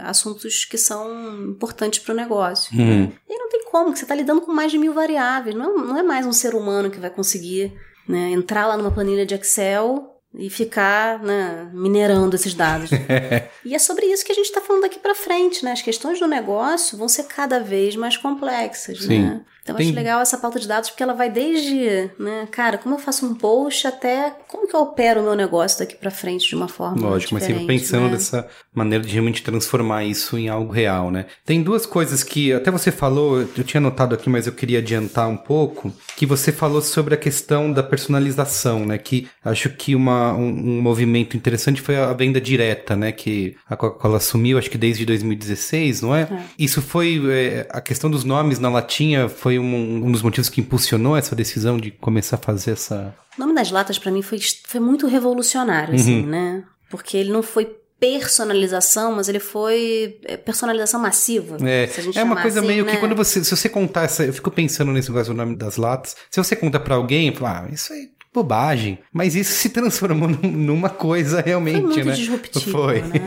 [0.01, 2.77] assuntos que são importantes para o negócio.
[2.79, 3.13] Uhum.
[3.29, 5.55] E não tem como, porque você está lidando com mais de mil variáveis.
[5.55, 7.73] Não, é- não é mais um ser humano que vai conseguir
[8.09, 12.91] né, entrar lá numa planilha de Excel e ficar né, minerando esses dados.
[13.65, 15.73] e é sobre isso que a gente está falando daqui para frente, né?
[15.73, 19.23] As questões do negócio vão ser cada vez mais complexas, Sim.
[19.23, 19.41] né?
[19.67, 22.95] Então Tem- acho legal essa pauta de dados porque ela vai desde, né, cara, como
[22.95, 26.49] eu faço um post até como que eu opero o meu negócio daqui para frente
[26.49, 28.11] de uma forma Lógico, mas sempre pensando né?
[28.11, 31.27] dessa maneira de realmente transformar isso em algo real, né?
[31.45, 35.29] Tem duas coisas que até você falou, eu tinha anotado aqui, mas eu queria adiantar
[35.29, 38.99] um pouco, que você falou sobre a questão da personalização, né?
[38.99, 43.11] Que acho que uma, um, um movimento interessante foi a venda direta, né?
[43.11, 46.29] Que a Coca-Cola assumiu, acho que desde 2016, não é?
[46.57, 50.61] Isso foi, é, a questão dos nomes na latinha foi um, um dos motivos que
[50.61, 53.15] impulsionou essa decisão de começar a fazer essa...
[53.37, 56.27] O nome das latas pra mim foi, foi muito revolucionário, assim, Uhum.
[56.27, 56.65] né?
[56.91, 61.57] Porque ele não foi personalização, mas ele foi é, personalização massiva.
[61.67, 62.93] É, é uma coisa assim, meio né?
[62.93, 65.77] que quando você, se você contar essa, eu fico pensando nesse negócio do nome das
[65.77, 70.29] latas, se você conta pra alguém, fala, ah, isso é bobagem, mas isso se transformou
[70.43, 72.13] num- numa coisa realmente, Foi muito né?
[72.15, 73.01] disruptivo, Foi.
[73.01, 73.19] né?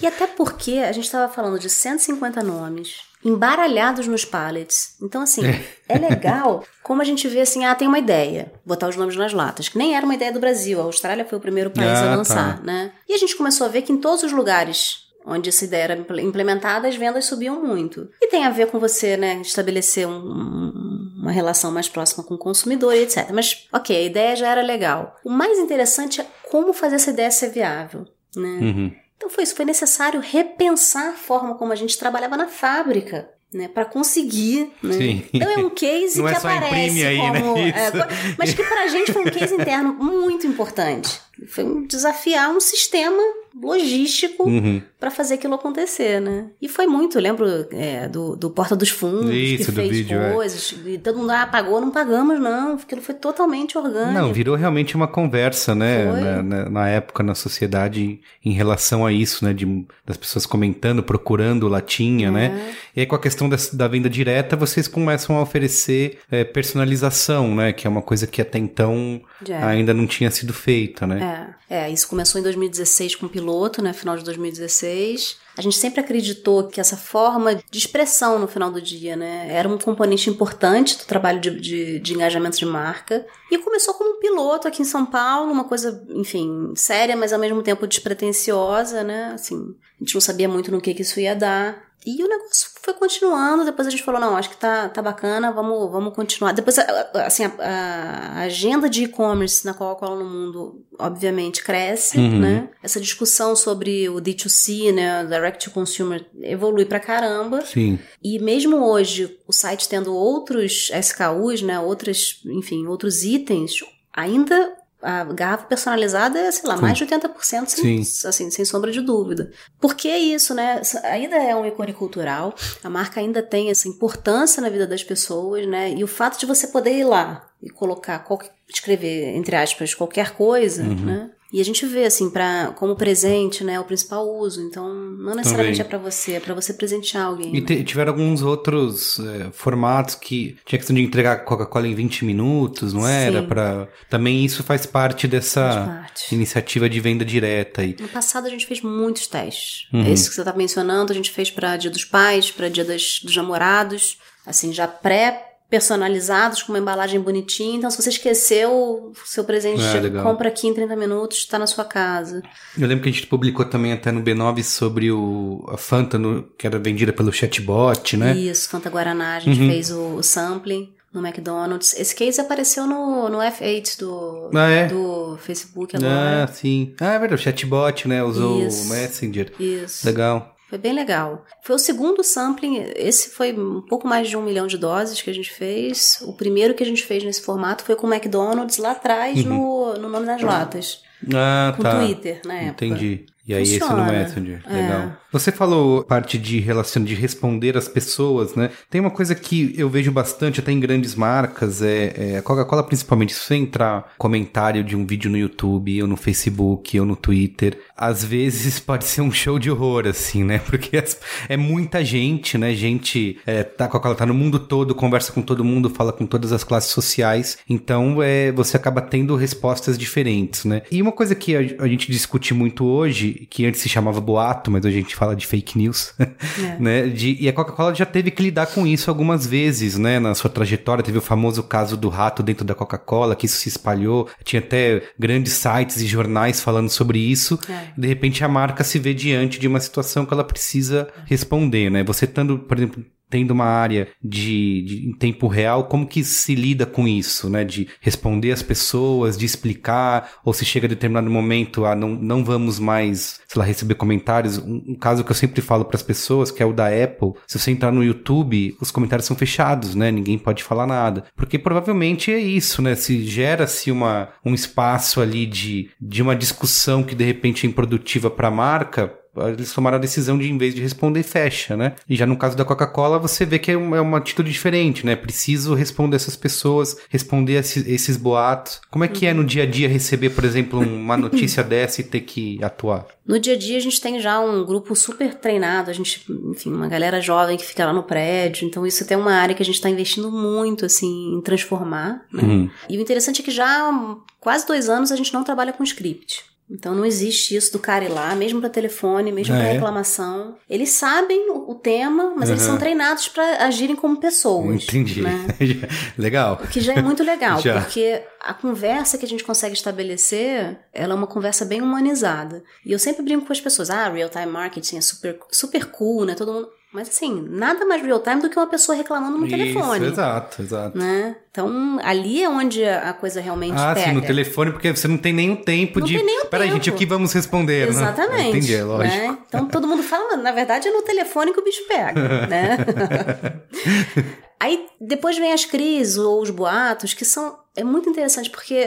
[0.00, 4.96] E até porque a gente estava falando de 150 nomes embaralhados nos pallets.
[5.02, 5.42] Então, assim,
[5.88, 9.32] é legal como a gente vê assim, ah, tem uma ideia, botar os nomes nas
[9.32, 10.80] latas, que nem era uma ideia do Brasil.
[10.80, 12.16] A Austrália foi o primeiro país Ah, a tá.
[12.16, 12.92] lançar, né?
[13.08, 15.94] E a gente começou a ver que em todos os lugares onde essa ideia era
[15.96, 18.08] impl- implementada, as vendas subiam muito.
[18.20, 22.34] E tem a ver com você, né, estabelecer um- um- uma relação mais próxima com
[22.34, 23.30] o consumidor e etc.
[23.32, 25.14] Mas, ok, a ideia já era legal.
[25.24, 28.04] O mais interessante é como fazer essa ideia ser viável,
[28.34, 28.48] né?
[28.60, 28.92] Uhum.
[29.22, 33.30] Então foi isso, foi necessário repensar a forma como a gente trabalhava na fábrica.
[33.54, 34.72] Né, para conseguir.
[34.82, 34.92] Né?
[34.94, 35.24] Sim.
[35.30, 37.42] Então é um case Não que é aparece aí, né?
[37.42, 37.58] como.
[37.58, 37.76] Isso.
[37.76, 41.20] é, mas que pra gente foi um case interno muito importante.
[41.48, 43.22] Foi um desafiar um sistema
[43.60, 44.80] logístico Uhum.
[44.98, 46.46] pra fazer aquilo acontecer, né?
[46.60, 50.32] E foi muito, lembro é, do, do Porta dos Fundos, Isso, que fez vídeo, é.
[50.32, 52.74] coisas, e todo mundo, ah, pagou, não pagamos, não.
[52.74, 54.12] Aquilo foi totalmente orgânico.
[54.12, 56.04] Não, virou realmente uma conversa, né?
[56.04, 59.52] Na, na- na época, na sociedade, em relação a isso, né?
[59.52, 62.30] De, das pessoas comentando, procurando latinha, É.
[62.30, 62.74] né?
[62.96, 67.54] E aí, com a questão das- da, venda direta, vocês começam a oferecer é, personalização,
[67.54, 67.72] né?
[67.72, 69.66] Que é uma coisa que até então Já.
[69.66, 71.54] ainda não tinha sido feita, né?
[71.68, 73.92] É, é, isso começou em 2016 com o piloto, né?
[73.92, 75.38] Final de 2016.
[75.56, 79.48] A gente sempre acreditou que essa forma de expressão no final do dia, né?
[79.50, 83.26] Era um componente importante do trabalho de, de, de engajamento de marca.
[83.50, 87.38] E começou como um piloto aqui em São Paulo, uma coisa, enfim, séria, mas ao
[87.38, 89.32] mesmo tempo despretensiosa, né?
[89.34, 91.92] Assim, a gente não sabia muito no que, que isso ia dar.
[92.04, 95.52] E o negócio foi continuando, depois a gente falou, não, acho que tá, tá bacana,
[95.52, 96.52] vamos, vamos continuar.
[96.52, 96.76] Depois,
[97.14, 102.40] assim, a, a agenda de e-commerce na Coca-Cola no mundo, obviamente, cresce, Uhum.
[102.40, 102.68] né?
[102.82, 107.64] Essa discussão sobre o D2C, né, Direct to Consumer, evolui pra caramba.
[107.64, 107.98] Sim.
[108.22, 113.74] E mesmo hoje, o site tendo outros SKUs, né, outras, enfim, outros itens,
[114.12, 116.82] ainda a garrafa personalizada é, sei lá, Sim.
[116.82, 118.28] mais de 80%, sem, Sim.
[118.28, 119.50] assim, sem sombra de dúvida.
[119.80, 120.80] Por que isso, né?
[121.04, 125.66] Ainda é um ícone cultural, a marca ainda tem essa importância na vida das pessoas,
[125.66, 125.92] né?
[125.92, 130.30] E o fato de você poder ir lá e colocar, qualquer, escrever, entre aspas, qualquer
[130.34, 130.94] coisa, Uhum.
[131.04, 131.30] né?
[131.52, 133.78] E a gente vê, assim, pra, como presente, né?
[133.78, 134.62] O principal uso.
[134.62, 135.86] Então, não necessariamente Também.
[135.86, 137.54] é pra você, é pra você presentear alguém.
[137.54, 137.66] E né?
[137.66, 142.94] te- tiveram alguns outros é, formatos que tinha questão de entregar Coca-Cola em 20 minutos,
[142.94, 143.40] não era?
[143.42, 143.46] Sim.
[143.46, 143.86] Pra...
[144.08, 146.34] Também isso faz parte dessa Faz parte.
[146.34, 147.94] iniciativa de venda direta aí.
[148.00, 149.88] No passado a gente fez muitos testes.
[149.92, 150.06] Uhum.
[150.06, 152.84] É isso que você tá mencionando, a gente fez pra Dia dos Pais, pra Dia
[152.84, 157.76] das- dos Namorados, assim, já pré personalizados com uma embalagem bonitinha.
[157.78, 160.22] Então, se você esqueceu o seu presente, Ah, legal.
[160.22, 162.42] compra aqui em 30 minutos, tá na sua casa.
[162.78, 166.42] Eu lembro que a gente publicou também até no B9 sobre o, a Fanta, no-
[166.58, 168.36] que era vendida pelo chatbot, né?
[168.36, 169.68] Isso, Fanta Guaraná, a gente Uhum.
[169.68, 171.94] fez o, o sampling no McDonald's.
[171.98, 174.86] Esse case apareceu no, no F8 do, Ah, é?
[174.88, 176.46] do Facebook Ah, agora.
[176.52, 176.94] sim.
[177.00, 178.22] Ah, é verdade, o chatbot, né?
[178.22, 178.84] Usou Isso.
[178.84, 179.52] o Messenger.
[179.58, 180.06] Isso.
[180.06, 180.51] Legal.
[180.72, 181.44] Foi bem legal.
[181.62, 185.28] Foi o segundo sampling, esse foi um pouco mais de um milhão de doses que
[185.28, 186.22] a gente fez.
[186.22, 189.92] O primeiro que a gente fez nesse formato foi com o McDonald's lá atrás no,
[189.98, 191.02] no nome das latas.
[191.30, 191.90] Ah, Com Uhum.
[191.90, 191.98] tá.
[191.98, 192.86] Twitter, na época.
[192.86, 193.26] Entendi.
[193.46, 194.12] E aí esse no Funciona.
[194.12, 194.62] Messenger.
[194.68, 194.72] É.
[194.72, 195.12] Legal.
[195.32, 198.70] Você falou parte de relação de responder às pessoas, né?
[198.88, 202.84] Tem uma coisa que eu vejo bastante até em grandes marcas, é, é a Coca-Cola
[202.84, 207.16] principalmente, se você entrar comentário de um vídeo no YouTube, ou no Facebook, ou no
[207.16, 210.58] Twitter, às vezes pode ser um show de horror, assim, né?
[210.66, 211.00] Porque
[211.48, 212.74] é muita gente, né?
[212.74, 216.26] Gente, é, tá, a Coca-Cola tá no mundo todo, conversa com todo mundo, fala com
[216.26, 220.82] todas as classes sociais, então é, você acaba tendo respostas diferentes, né?
[220.90, 224.68] E uma coisa que a, a gente discute muito hoje, que antes se chamava boato,
[224.68, 226.12] mas hoje a gente fala de fake news,
[226.80, 227.06] né?
[227.06, 230.18] De, e a Coca-Cola já teve que lidar com isso algumas vezes, né?
[230.18, 233.68] Na sua trajetória, teve o famoso caso do rato dentro da Coca-Cola, que isso se
[233.68, 237.91] espalhou, tinha até grandes sites e jornais falando sobre isso, É.
[237.96, 242.02] de repente a marca se vê diante de uma situação que ela precisa responder, né?
[242.04, 246.54] Você estando, por exemplo, tendo uma área de, de- em tempo real, como que se
[246.54, 247.64] lida com isso, né?
[247.64, 252.44] De responder às pessoas, de explicar, ou se chega a determinado momento, ah, não, não
[252.44, 254.58] vamos mais, sei lá, receber comentários.
[254.58, 257.32] Um, um caso que eu sempre falo para as pessoas, que é o da Apple,
[257.46, 260.10] se você entrar no YouTube, os comentários são fechados, né?
[260.10, 261.24] Ninguém pode falar nada.
[261.34, 262.94] Porque provavelmente é isso, né?
[262.94, 268.28] Se gera-se uma, um espaço ali de, de uma discussão que de repente é improdutiva
[268.28, 269.14] para a marca,
[269.48, 271.94] eles tomaram a decisão de, em vez de responder, fecha, né?
[272.08, 275.06] E já no caso da Coca-Cola, você vê que é uma, é uma atitude diferente,
[275.06, 275.16] né?
[275.16, 278.80] Preciso responder essas pessoas, responder esses, esses boatos.
[278.90, 282.04] Como é que é no dia a dia receber, por exemplo, uma notícia dessa e
[282.04, 283.06] ter que atuar?
[283.26, 286.70] No dia a dia a gente tem já um grupo super treinado, a gente, enfim,
[286.72, 289.62] uma galera jovem que fica lá no prédio, então isso até é uma área que
[289.62, 292.42] a gente está investindo muito, assim, em transformar, né?
[292.42, 292.70] Uhum.
[292.88, 295.84] E o interessante é que já há quase dois anos a gente não trabalha com
[295.84, 296.51] script.
[296.72, 299.72] Então não existe isso do cara ir lá, mesmo para telefone, mesmo Ah, para é?
[299.72, 300.56] reclamação.
[300.68, 302.68] Eles sabem o o tema, mas eles Uhum.
[302.70, 304.82] são treinados para agirem como pessoas.
[304.84, 305.22] Entendi.
[305.22, 305.46] né?
[306.18, 306.60] Legal.
[306.62, 311.12] O que já é muito legal, porque a conversa que a gente consegue estabelecer, ela
[311.12, 312.62] é uma conversa bem humanizada.
[312.84, 316.34] E eu sempre brinco com as pessoas, ah, real-time marketing é super, super cool, né?
[316.34, 316.68] Todo mundo...
[316.92, 320.04] Mas assim, nada mais real-time do que uma pessoa reclamando no telefone.
[320.04, 320.98] Isso, exato, exato.
[320.98, 321.36] Né?
[321.50, 324.08] Então, ali é onde a coisa realmente Ah, pega.
[324.10, 326.16] sim, no telefone, porque você não tem nenhum tempo Não de.
[326.16, 326.76] tem nenhum Peraí, tempo.
[326.84, 327.84] gente, o que vamos responder?
[327.86, 327.88] né?
[327.88, 328.48] Exatamente.
[328.58, 329.16] Entendi, é lógico.
[329.16, 329.38] né?
[329.48, 332.76] Então todo mundo fala, mas na verdade é no telefone que o bicho pega, né?
[334.60, 337.58] Aí depois vem as crises ou os boatos, que são.
[337.76, 338.86] É muito interessante porque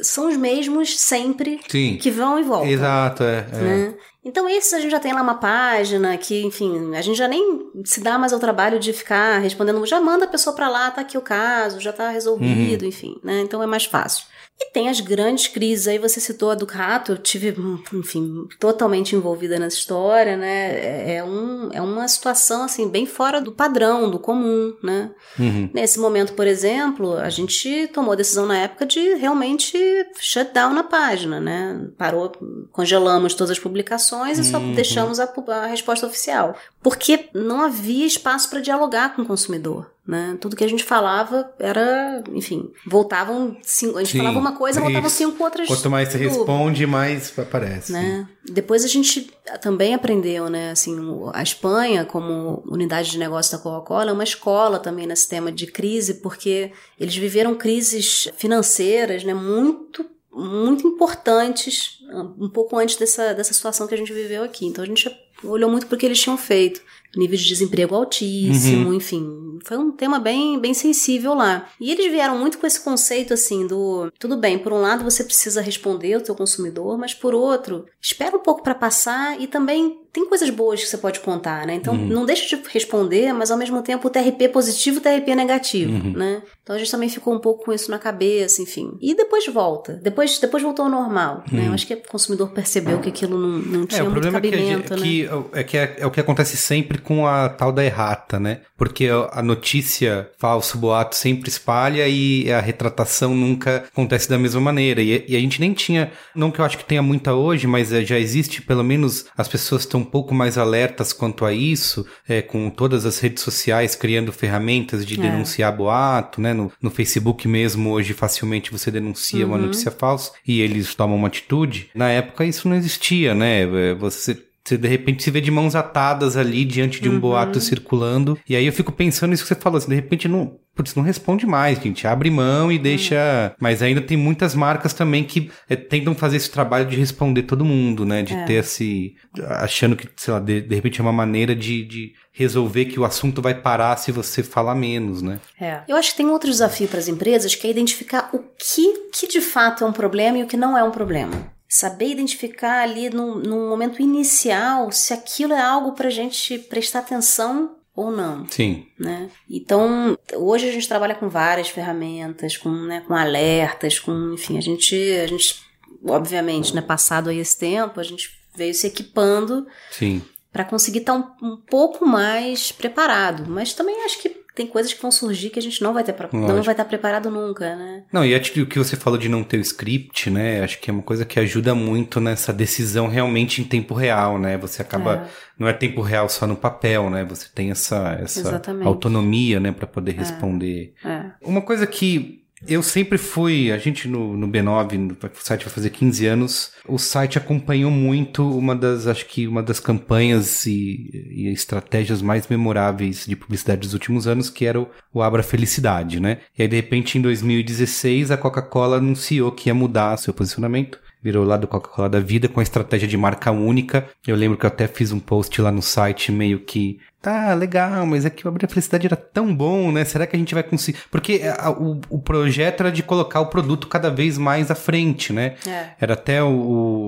[0.00, 1.98] são os mesmos sempre Sim.
[2.00, 2.68] que vão e voltam.
[2.68, 3.46] Exato, é.
[3.52, 3.94] é.
[4.24, 7.70] Então, esses a gente já tem lá uma página que, enfim, a gente já nem
[7.84, 11.02] se dá mais ao trabalho de ficar respondendo, já manda a pessoa pra lá, tá
[11.02, 12.88] aqui o caso, já tá resolvido, Uhum.
[12.88, 13.40] enfim, né?
[13.40, 14.24] Então é mais fácil.
[14.60, 17.52] E tem as grandes crises, aí você citou a do Rato, eu tive,
[17.92, 20.70] enfim, totalmente envolvida nessa história, né?
[20.78, 25.10] É, é um, é uma situação, assim, bem fora do padrão, do comum, né?
[25.38, 25.68] Uhum.
[25.74, 29.76] Nesse momento, por exemplo, a gente tomou a decisão na época de realmente
[30.20, 31.88] shut down na página, né?
[31.98, 32.30] Parou,
[32.70, 34.72] congelamos todas as publicações e só Uhum.
[34.74, 36.56] deixamos a, a resposta oficial.
[36.80, 39.90] Porque não havia espaço para dialogar com o consumidor.
[40.06, 40.36] Né?
[40.38, 44.78] Tudo que a gente falava era, enfim, voltavam cinco, a gente Sim, falava uma coisa,
[44.78, 45.16] voltavam isso.
[45.16, 45.66] cinco outras.
[45.66, 47.90] Quanto mais você responde, mais aparece.
[47.90, 48.28] né?
[48.44, 49.32] Depois a gente
[49.62, 50.72] também aprendeu, né?
[50.72, 50.94] Assim,
[51.32, 55.66] a Espanha, como unidade de negócio da Coca-Cola, é uma escola também nesse tema de
[55.68, 59.32] crise, porque eles viveram crises financeiras, né?
[59.32, 61.98] Muito, muito importantes,
[62.38, 64.66] um pouco antes dessa, dessa situação que a gente viveu aqui.
[64.66, 65.10] Então a gente
[65.42, 66.82] olhou muito para o que eles tinham feito.
[67.16, 69.58] Nível de desemprego altíssimo, enfim.
[69.64, 71.68] Foi um tema bem, bem sensível lá.
[71.80, 75.24] E eles vieram muito com esse conceito assim do tudo bem, por um lado você
[75.24, 79.98] precisa responder ao seu consumidor, mas por outro, espera um pouco para passar e também
[80.12, 81.74] tem coisas boas que você pode contar, né?
[81.74, 85.34] Então não deixa de responder, mas ao mesmo tempo o TRP positivo e o TRP
[85.34, 86.40] negativo, né?
[86.62, 88.92] Então a gente também ficou um pouco com isso na cabeça, enfim.
[89.00, 89.94] E depois volta.
[90.02, 91.66] Depois, depois voltou ao normal, né?
[91.66, 94.38] Eu acho que o consumidor percebeu que aquilo não, não tinha É, o muito problema
[94.38, 95.02] é que, cabimento, né?
[95.02, 98.60] que é, que é, é o que acontece sempre com a tal da errata, né?
[98.76, 105.00] Porque a notícia falso, boato sempre espalha e a retratação nunca acontece da mesma maneira.
[105.00, 107.92] E, e a gente nem tinha, não que eu acho que tenha muita hoje, mas
[107.92, 112.04] é, já existe, pelo menos as pessoas estão um pouco mais alertas quanto a isso,
[112.28, 115.22] é, com todas as redes sociais criando ferramentas de É.
[115.22, 116.52] denunciar boato, né?
[116.52, 121.28] No, no Facebook mesmo, hoje facilmente você denuncia uma notícia falsa e eles tomam uma
[121.28, 121.90] atitude.
[121.94, 123.62] Na época isso não existia, né?
[123.62, 124.36] É, Você
[124.66, 128.38] você de repente se vê de mãos atadas ali diante de um boato circulando.
[128.48, 130.58] E aí eu fico pensando nisso que você falou, assim, de repente não.
[130.74, 132.04] Putz, não responde mais, gente.
[132.04, 133.54] Abre mão e deixa.
[133.60, 137.64] Mas ainda tem muitas marcas também que é, tentam fazer esse trabalho de responder todo
[137.64, 138.22] mundo, né?
[138.22, 139.14] De ter esse.
[139.60, 143.04] achando que, sei lá, de, de repente é uma maneira de, de resolver que o
[143.04, 145.38] assunto vai parar se você falar menos, né?
[145.60, 145.82] É.
[145.86, 149.28] Eu acho que tem outro desafio para as empresas que é identificar o que, que
[149.28, 151.53] de fato é um problema e o que não é um problema.
[151.74, 157.00] Saber identificar ali no, no momento inicial se aquilo é algo para a gente prestar
[157.00, 158.46] atenção ou não.
[158.48, 158.86] Sim.
[158.96, 159.28] Né?
[159.50, 164.60] Então, hoje a gente trabalha com várias ferramentas, com, né, com alertas, com, enfim, a
[164.60, 165.64] gente, a gente,
[166.06, 170.22] obviamente, né, passado aí esse tempo, a gente veio se equipando Sim.
[170.52, 173.50] para conseguir estar um, um pouco mais preparado.
[173.50, 176.14] Mas também acho que tem coisas que vão surgir que a gente não vai ter
[176.32, 178.04] não vai estar preparado nunca, né?
[178.12, 180.62] Não, e acho que o que você falou de não ter o script, né?
[180.62, 184.56] Acho que é uma coisa que ajuda muito nessa decisão realmente em tempo real, né?
[184.58, 185.28] Você acaba.
[185.58, 187.24] Não é tempo real só no papel, né?
[187.24, 188.86] Você tem essa, essa Exatamente.
[188.86, 190.94] autonomia, né, para poder responder.
[191.04, 191.24] É.
[191.42, 195.72] Uma coisa que eu sempre fui, a gente no, no B9, no, o site vai
[195.72, 201.10] fazer 15 anos, o site acompanhou muito uma das, acho que uma das campanhas e,
[201.30, 206.20] e estratégias mais memoráveis de publicidade dos últimos anos, que era o, o Abra Felicidade,
[206.20, 206.38] né?
[206.58, 211.03] E aí, de repente, em 2016, a Coca-Cola anunciou que ia mudar seu posicionamento.
[211.24, 214.06] Virou lá do Coca-Cola da vida com a estratégia de marca única.
[214.26, 218.04] Eu lembro que eu até fiz um post lá no site meio que tá legal,
[218.04, 220.04] mas é que o Abrir a Felicidade era tão bom, né?
[220.04, 220.98] Será que a gente vai conseguir?
[221.10, 225.32] Porque a- o, o projeto era de colocar o produto cada vez mais à frente,
[225.32, 225.54] né?
[225.66, 225.92] É.
[225.98, 226.48] Era até o,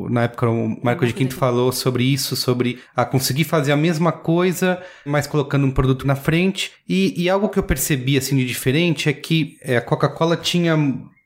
[0.05, 3.77] o- na época o Marco de Quinto falou sobre isso, sobre a conseguir fazer a
[3.77, 6.73] mesma coisa, mas colocando um produto na frente.
[6.89, 10.75] E, e algo que eu percebi assim de diferente é que é, a Coca-Cola tinha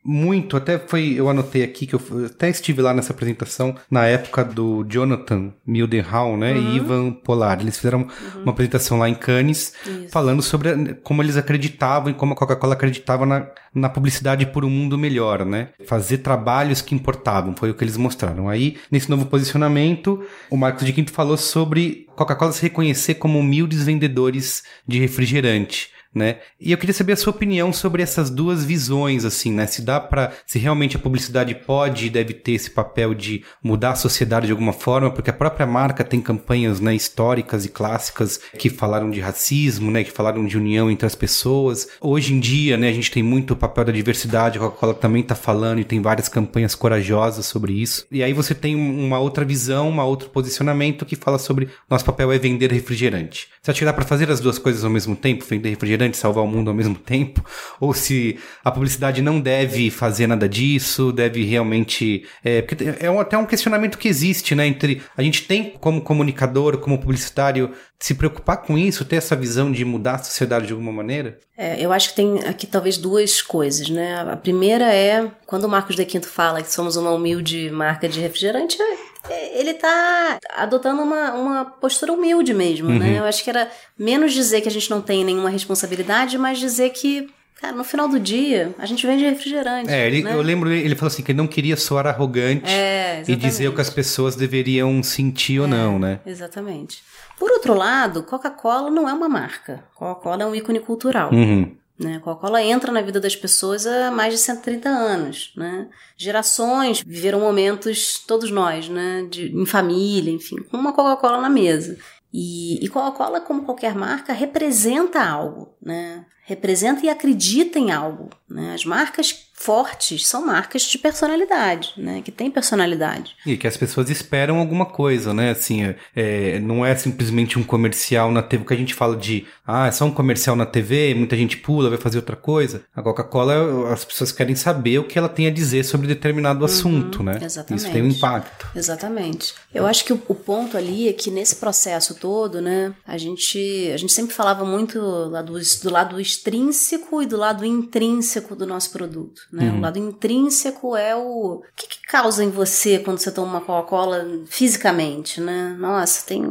[0.03, 4.43] muito, até foi, eu anotei aqui que eu até estive lá nessa apresentação na época
[4.43, 7.61] do Jonathan Mildenhall, né, e Ivan Polar.
[7.61, 9.75] Eles fizeram uma apresentação lá em Cannes
[10.11, 14.71] falando sobre como eles acreditavam e como a Coca-Cola acreditava na, na publicidade por um
[14.71, 15.69] mundo melhor, né?
[15.87, 18.49] Fazer trabalhos que importavam, foi o que eles mostraram.
[18.49, 23.85] Aí, nesse novo posicionamento, o Marcos de Quinto falou sobre Coca-Cola se reconhecer como humildes
[23.85, 26.39] vendedores de refrigerante né?
[26.61, 29.67] E eu queria saber a sua opinião sobre essas duas visões, assim, né?
[29.67, 33.93] Se dá para, se realmente a publicidade pode e deve ter esse papel de mudar
[33.93, 38.41] a sociedade de alguma forma, porque a própria marca tem campanhas, né, históricas e clássicas
[38.59, 41.89] que falaram de racismo, né, que falaram de união entre as pessoas.
[42.01, 45.23] Hoje em dia, né, a gente tem muito o papel da diversidade, a Coca-Cola também
[45.23, 48.07] tá falando e tem várias campanhas corajosas sobre isso.
[48.11, 52.33] E aí você tem uma outra visão, um outro posicionamento que fala sobre nosso papel
[52.33, 53.49] é vender refrigerante.
[53.63, 56.17] Você acha que dá para fazer as duas coisas ao mesmo tempo, vender refrigerante refrigerante
[56.17, 57.45] salvar o mundo ao mesmo tempo,
[57.79, 62.25] ou se a publicidade não deve fazer nada disso, deve realmente.
[62.43, 64.67] É, porque é um, até um questionamento que existe, né?
[64.67, 65.03] Entre.
[65.17, 69.85] A gente tem, como comunicador, como publicitário, se preocupar com isso, ter essa visão de
[69.85, 71.39] mudar a sociedade de alguma maneira?
[71.57, 74.21] É, eu acho que tem aqui talvez duas coisas, né?
[74.21, 78.19] A primeira é quando o Marcos de Quinto fala que somos uma humilde marca de
[78.21, 82.95] refrigerante, é, ele tá adotando uma, uma postura humilde mesmo, né?
[82.95, 83.01] uhum.
[83.01, 83.19] né?
[83.19, 86.91] Eu acho que era menos dizer que a gente não tem nenhuma responsabilidade, mas dizer
[86.91, 87.29] que
[87.61, 89.91] Cara, no final do dia, a gente vende refrigerante.
[89.91, 90.33] É, ele, né?
[90.33, 93.75] eu lembro, ele falou assim que ele não queria soar arrogante é, e dizer o
[93.75, 96.21] que as pessoas deveriam sentir é, ou não, né?
[96.25, 97.03] Exatamente.
[97.39, 99.85] Por outro lado, Coca-Cola não é uma marca.
[99.95, 101.31] Coca-Cola é um ícone cultural.
[101.31, 101.77] Uhum.
[102.01, 102.19] Né?
[102.19, 105.53] Coca-Cola entra na vida das pessoas há mais de 130 anos.
[105.55, 105.87] Né?
[106.17, 109.27] Gerações viveram momentos, todos nós, né?
[109.31, 111.99] De, em família, enfim, com uma Coca-Cola na mesa.
[112.33, 116.25] E, e Coca-Cola, como qualquer marca, representa algo, né?
[116.45, 118.31] Representa e acredita em algo.
[118.49, 118.73] Né?
[118.75, 122.23] As marcas fortes são marcas de personalidade, né?
[122.23, 123.37] Que tem personalidade.
[123.45, 125.51] E que as pessoas esperam alguma coisa, né?
[125.51, 129.47] Assim, é, é não é simplesmente um comercial na TV, que a gente fala de,
[129.67, 132.85] ah, é só um comercial na TV, muita gente pula, vai fazer outra coisa.
[132.97, 136.65] A Coca-Cola, as pessoas querem saber o que ela tem a dizer sobre determinado uhum,
[136.65, 137.39] assunto, né?
[137.43, 137.83] Exatamente.
[137.83, 138.67] Isso tem um impacto.
[138.75, 139.53] Exatamente.
[139.75, 143.91] Eu acho que o, o, ponto ali é que nesse processo todo, né, a gente,
[143.93, 148.91] a gente sempre falava muito do, do lado extrínseco e do lado intrínseco do nosso
[148.91, 149.50] produto.
[149.53, 149.71] Né?
[149.71, 149.79] Uhum.
[149.79, 151.57] O lado intrínseco é o...
[151.57, 155.77] O que, que causa em você quando você toma uma Coca-Cola fisicamente, né?
[155.79, 156.43] Nossa, tem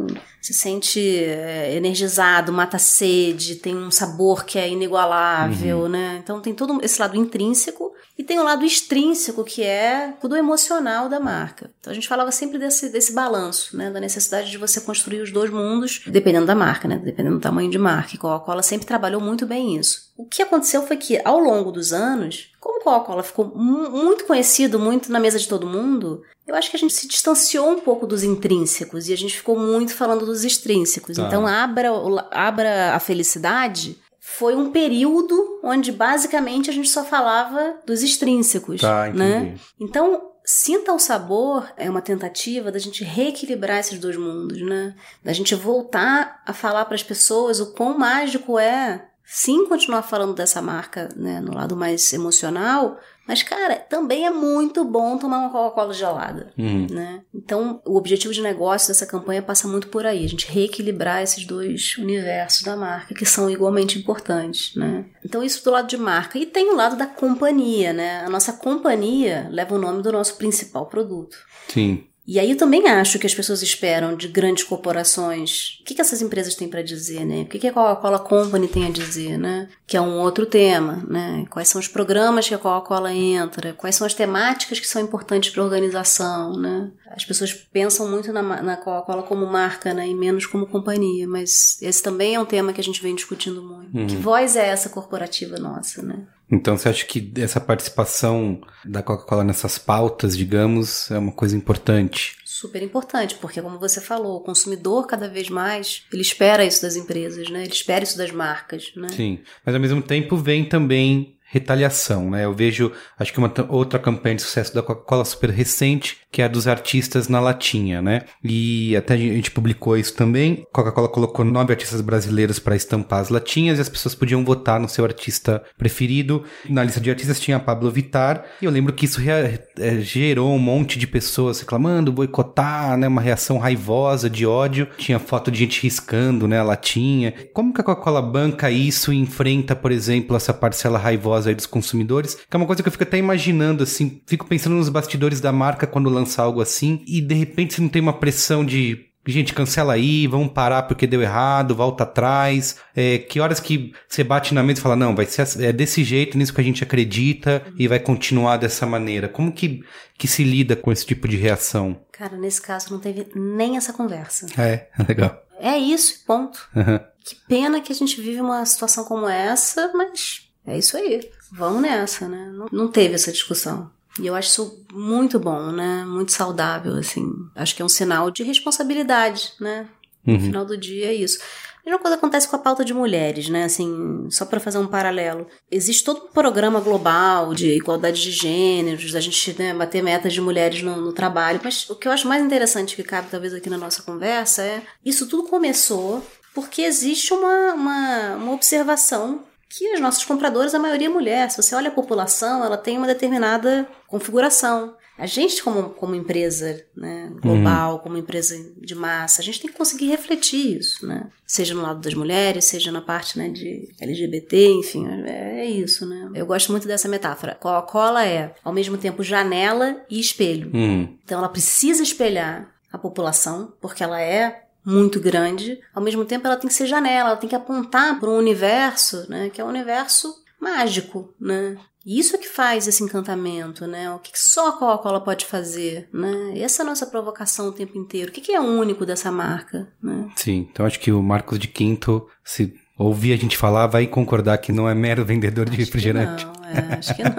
[0.41, 5.89] se sente é, energizado, mata a sede, tem um sabor que é inigualável, uhum.
[5.89, 6.19] né?
[6.23, 11.07] Então tem todo esse lado intrínseco e tem o lado extrínseco que é tudo emocional
[11.09, 11.69] da marca.
[11.79, 13.89] Então a gente falava sempre desse, desse balanço, né?
[13.91, 16.97] Da necessidade de você construir os dois mundos, dependendo da marca, né?
[16.97, 18.15] Dependendo do tamanho de marca.
[18.15, 20.09] E Coca-Cola sempre trabalhou muito bem isso.
[20.17, 25.11] O que aconteceu foi que ao longo dos anos, como Coca-Cola ficou muito conhecido, muito
[25.11, 28.23] na mesa de todo mundo, eu acho que a gente se distanciou um pouco dos
[28.23, 31.15] intrínsecos e a gente ficou muito falando dos extrínsecos.
[31.15, 31.27] Tá.
[31.27, 31.89] Então, abra,
[32.31, 39.09] abra a felicidade foi um período onde basicamente a gente só falava dos extrínsecos, tá,
[39.09, 39.55] né?
[39.79, 44.95] Então, Sinta o sabor é uma tentativa da gente reequilibrar esses dois mundos, né?
[45.23, 50.33] Da gente voltar a falar para as pessoas o quão mágico é sim continuar falando
[50.33, 52.97] dessa marca, né, no lado mais emocional,
[53.29, 56.87] mas, cara, também é muito bom tomar uma Coca-Cola gelada, uhum.
[56.89, 57.21] né?
[57.31, 61.45] Então, o objetivo de negócio dessa campanha passa muito por aí, a gente reequilibrar esses
[61.45, 65.05] dois universos da marca, que são igualmente importantes, né?
[65.23, 66.39] Então, isso do lado de marca.
[66.39, 68.25] E tem o lado da companhia, né?
[68.25, 71.37] A nossa companhia leva o nome do nosso principal produto.
[71.67, 72.05] Sim.
[72.29, 75.79] E aí eu também acho que as pessoas esperam de grandes corporações.
[75.81, 77.41] O que, que essas empresas têm para dizer, né?
[77.41, 79.67] O que, que a Coca-Cola Company tem a dizer, né?
[79.87, 81.47] Que é um outro tema, né?
[81.49, 83.73] Quais são os programas que a Coca-Cola entra?
[83.73, 86.91] Quais são as temáticas que são importantes para a organização, né?
[87.07, 90.07] As pessoas pensam muito na, na Coca-Cola como marca, né?
[90.07, 91.27] E menos como companhia.
[91.27, 93.97] Mas esse também é um tema que a gente vem discutindo muito.
[93.97, 94.05] Uhum.
[94.05, 96.27] Que voz é essa corporativa nossa, né?
[96.51, 102.35] Então você acha que essa participação da Coca-Cola nessas pautas, digamos, é uma coisa importante?
[102.43, 106.95] Super importante, porque como você falou, o consumidor cada vez mais, ele espera isso das
[106.95, 107.63] empresas, né?
[107.63, 109.09] Ele espera isso das marcas, né?
[109.09, 112.45] Sim, mas ao mesmo tempo vem também retaliação, né?
[112.45, 116.45] Eu vejo, acho que uma outra campanha de sucesso da Coca-Cola super recente, que é
[116.45, 118.21] a dos artistas na latinha, né?
[118.43, 120.63] E até a gente publicou isso também.
[120.71, 124.87] Coca-Cola colocou nove artistas brasileiros para estampar as latinhas e as pessoas podiam votar no
[124.87, 126.43] seu artista preferido.
[126.69, 130.59] Na lista de artistas tinha Pablo Vittar, e eu lembro que isso é, gerou um
[130.59, 133.07] monte de pessoas reclamando, boicotar, né?
[133.07, 134.87] Uma reação raivosa de ódio.
[134.97, 136.59] Tinha foto de gente riscando, né?
[136.59, 137.33] A latinha.
[137.53, 141.65] Como que a Coca-Cola banca isso e enfrenta, por exemplo, essa parcela raivosa aí dos
[141.65, 145.41] consumidores, que é uma coisa que eu fico até imaginando, assim, fico pensando nos bastidores
[145.41, 149.09] da marca quando lança algo assim, e de repente você não tem uma pressão de
[149.29, 152.77] gente, cancela aí, vamos parar porque deu errado, volta atrás.
[152.95, 156.03] É, que horas que você bate na mesa e fala, não, vai ser é desse
[156.03, 159.27] jeito, nisso que a gente acredita e vai continuar dessa maneira.
[159.27, 159.83] Como que,
[160.17, 161.99] que se lida com esse tipo de reação?
[162.11, 164.47] Cara, nesse caso não teve nem essa conversa.
[164.59, 165.41] É, legal.
[165.59, 166.67] É isso, ponto.
[166.75, 166.99] Uhum.
[167.23, 171.29] Que pena que a gente vive uma situação como essa, mas é isso aí.
[171.51, 172.51] Vamos nessa, né?
[172.53, 173.89] Não, não teve essa discussão.
[174.19, 176.03] E eu acho isso muito bom, né?
[176.05, 177.25] Muito saudável, assim.
[177.55, 179.87] Acho que é um sinal de responsabilidade, né?
[180.25, 180.39] No uhum.
[180.39, 181.39] final do dia é isso.
[181.81, 183.63] A mesma coisa acontece com a pauta de mulheres, né?
[183.63, 185.47] Assim, só para fazer um paralelo.
[185.71, 190.41] Existe todo um programa global de igualdade de gêneros, da gente né, bater metas de
[190.41, 191.61] mulheres no, no, trabalho.
[191.63, 194.83] Mas o que eu acho mais interessante que cabe talvez aqui na nossa conversa é
[195.03, 201.07] isso tudo começou porque existe uma, uma, uma observação que as nossas compradoras, a maioria
[201.07, 201.49] é mulher.
[201.51, 204.95] Se você olha a população, ela tem uma determinada configuração.
[205.15, 207.99] A gente, como, como empresa né, global, uhum.
[207.99, 211.29] como empresa de massa, a gente tem que conseguir refletir isso, né?
[211.45, 216.05] Seja no lado das mulheres, seja na parte né, de LGBT, enfim, é, é isso,
[216.05, 216.31] né?
[216.33, 217.53] Eu gosto muito dessa metáfora.
[217.53, 220.71] Coca-Cola é, ao mesmo tempo, janela e espelho.
[220.73, 221.17] Uhum.
[221.23, 225.79] Então, ela precisa espelhar a população, porque ela é muito grande.
[225.93, 229.29] Ao mesmo tempo, ela tem que ser janela, ela tem que apontar para um universo,
[229.29, 229.49] né?
[229.49, 231.77] Que é um universo mágico, né?
[232.05, 234.11] E isso é que faz esse encantamento, né?
[234.11, 236.57] O que só a Coca-Cola pode fazer, né?
[236.57, 238.29] Essa é a nossa provocação o tempo inteiro.
[238.29, 240.29] O que é único dessa marca, né?
[240.35, 244.57] Sim, então acho que o Marcos de Quinto, se ouvir a gente falar, vai concordar
[244.57, 246.47] que não é mero vendedor de acho refrigerante.
[246.69, 247.33] É, acho que não.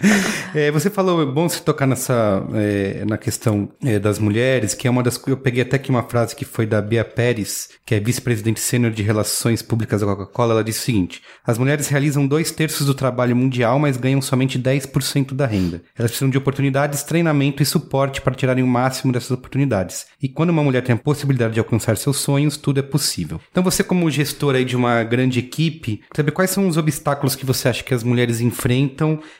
[0.54, 4.88] é, você falou, é bom você tocar nessa, é, na questão é, das mulheres, que
[4.88, 5.20] é uma das.
[5.26, 8.92] Eu peguei até aqui uma frase que foi da Bia Pérez, que é vice-presidente sênior
[8.92, 10.54] de Relações Públicas da Coca-Cola.
[10.54, 14.58] Ela disse o seguinte: as mulheres realizam dois terços do trabalho mundial, mas ganham somente
[14.58, 15.82] 10% da renda.
[15.98, 20.06] Elas precisam de oportunidades, treinamento e suporte para tirarem o máximo dessas oportunidades.
[20.22, 23.40] E quando uma mulher tem a possibilidade de alcançar seus sonhos, tudo é possível.
[23.50, 27.44] Então, você, como gestor aí de uma grande equipe, saber quais são os obstáculos que
[27.44, 28.69] você acha que as mulheres enfrentam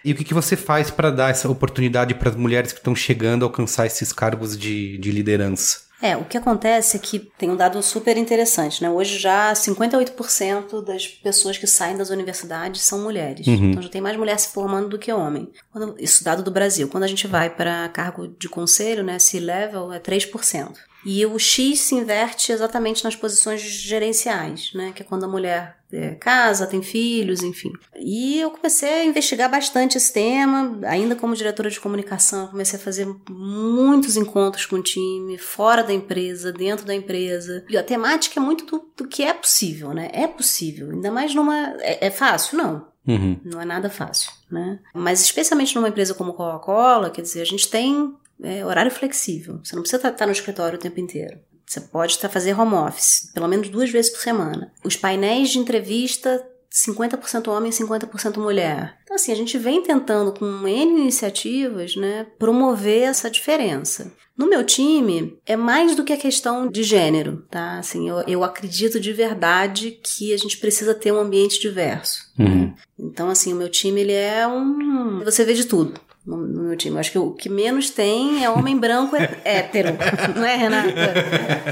[0.05, 2.95] e o que, que você faz para dar essa oportunidade para as mulheres que estão
[2.95, 5.91] chegando a alcançar esses cargos de, de liderança?
[6.03, 8.89] É, o que acontece é que tem um dado super interessante, né?
[8.89, 13.47] Hoje já 58% das pessoas que saem das universidades são mulheres.
[13.47, 13.70] Uhum.
[13.70, 15.51] Então já tem mais mulher se formando do que homem.
[15.70, 16.89] Quando, isso dado do Brasil.
[16.89, 20.72] Quando a gente vai para cargo de conselho, né, C-level, é 3%.
[21.05, 24.92] E o X se inverte exatamente nas posições gerenciais, né?
[24.94, 27.72] Que é quando a mulher é, casa, tem filhos, enfim.
[27.96, 32.82] E eu comecei a investigar bastante esse tema, ainda como diretora de comunicação, comecei a
[32.82, 37.64] fazer muitos encontros com o time, fora da empresa, dentro da empresa.
[37.68, 40.11] E a temática é muito do, do que é possível, né?
[40.12, 41.74] É possível, ainda mais numa.
[41.80, 42.59] É, é fácil?
[42.59, 42.90] Não.
[43.07, 43.40] Uhum.
[43.44, 44.78] Não é nada fácil, né?
[44.94, 49.61] Mas especialmente numa empresa como Coca-Cola, quer dizer, a gente tem é, horário flexível.
[49.62, 51.38] Você não precisa estar no escritório o tempo inteiro.
[51.66, 54.72] Você pode estar fazer home office, pelo menos duas vezes por semana.
[54.84, 58.97] Os painéis de entrevista 50% homem e 50% mulher.
[59.03, 64.12] Então, assim, a gente vem tentando, com N iniciativas, né, promover essa diferença.
[64.36, 67.78] No meu time, é mais do que a questão de gênero, tá?
[67.78, 72.32] Assim, eu, eu acredito de verdade que a gente precisa ter um ambiente diverso.
[72.38, 72.66] Uhum.
[72.66, 72.74] Né?
[72.99, 75.22] Então, assim, o meu time, ele é um...
[75.24, 76.01] Você vê de tudo
[76.31, 76.95] no, no, meu time.
[76.95, 79.97] Eu acho que o que menos tem é homem branco é hétero.
[80.35, 80.91] Não é, Renata?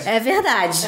[0.04, 0.78] É verdade.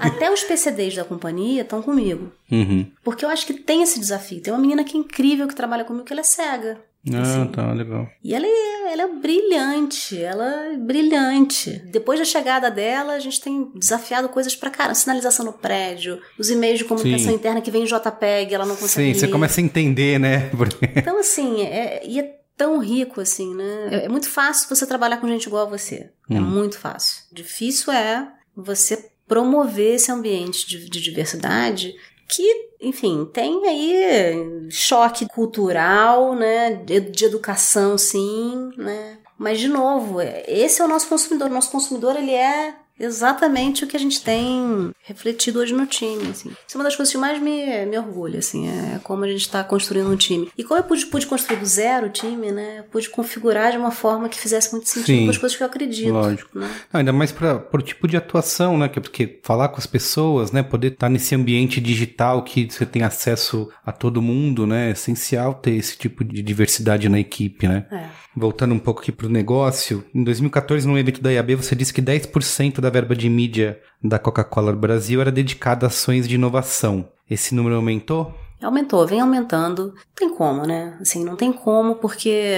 [0.00, 2.30] Até os PCDs da companhia estão comigo.
[2.50, 2.86] Uhum.
[3.02, 4.40] Porque eu acho que tem esse desafio.
[4.40, 6.78] Tem uma menina que é incrível que trabalha comigo que ela é cega.
[7.14, 7.46] Ah, assim.
[7.52, 8.08] tá, legal.
[8.22, 11.82] E ela é, ela é brilhante, ela é brilhante.
[11.90, 14.94] Depois da chegada dela, a gente tem desafiado coisas pra cara.
[14.94, 17.36] Sinalização no prédio, os e-mails de comunicação Sim.
[17.36, 20.50] interna que vem em JPEG, ela não consegue Sim, você começa a entender, né?
[20.96, 23.88] Então, assim, é, e é tão rico assim, né?
[23.90, 26.10] É, é muito fácil você trabalhar com gente igual a você.
[26.28, 26.36] É hum.
[26.36, 27.22] É muito fácil.
[27.32, 31.94] Difícil é você promover esse ambiente de, de diversidade
[32.28, 36.74] que, enfim, tem aí choque cultural, né?
[36.74, 39.18] De, de educação, sim, né?
[39.38, 41.48] Mas, de novo, é, esse é o nosso consumidor.
[41.48, 46.30] O nosso consumidor, ele é exatamente o que a gente tem refletido hoje no time,
[46.30, 46.50] assim.
[46.50, 49.40] Isso é uma das coisas que mais me, me orgulha, assim, é como a gente
[49.40, 50.50] está construindo um time.
[50.56, 53.78] E como eu pude, pude construir do zero o time, né, eu pude configurar de
[53.78, 56.12] uma forma que fizesse muito sentido Sim, com as coisas que eu acredito.
[56.12, 56.58] Lógico.
[56.58, 56.70] Né?
[56.92, 60.52] Não, ainda mais para o tipo de atuação, né, é porque falar com as pessoas,
[60.52, 64.88] né, poder estar tá nesse ambiente digital que você tem acesso a todo mundo, né,
[64.88, 67.86] é essencial ter esse tipo de diversidade na equipe, né.
[67.90, 68.27] É.
[68.36, 72.02] Voltando um pouco aqui pro negócio, em 2014, num evento da IAB, você disse que
[72.02, 77.08] 10% da verba de mídia da Coca-Cola Brasil era dedicada a ações de inovação.
[77.28, 78.34] Esse número aumentou?
[78.62, 79.94] Aumentou, vem aumentando.
[79.94, 80.96] Não tem como, né?
[81.00, 82.56] Assim, não tem como, porque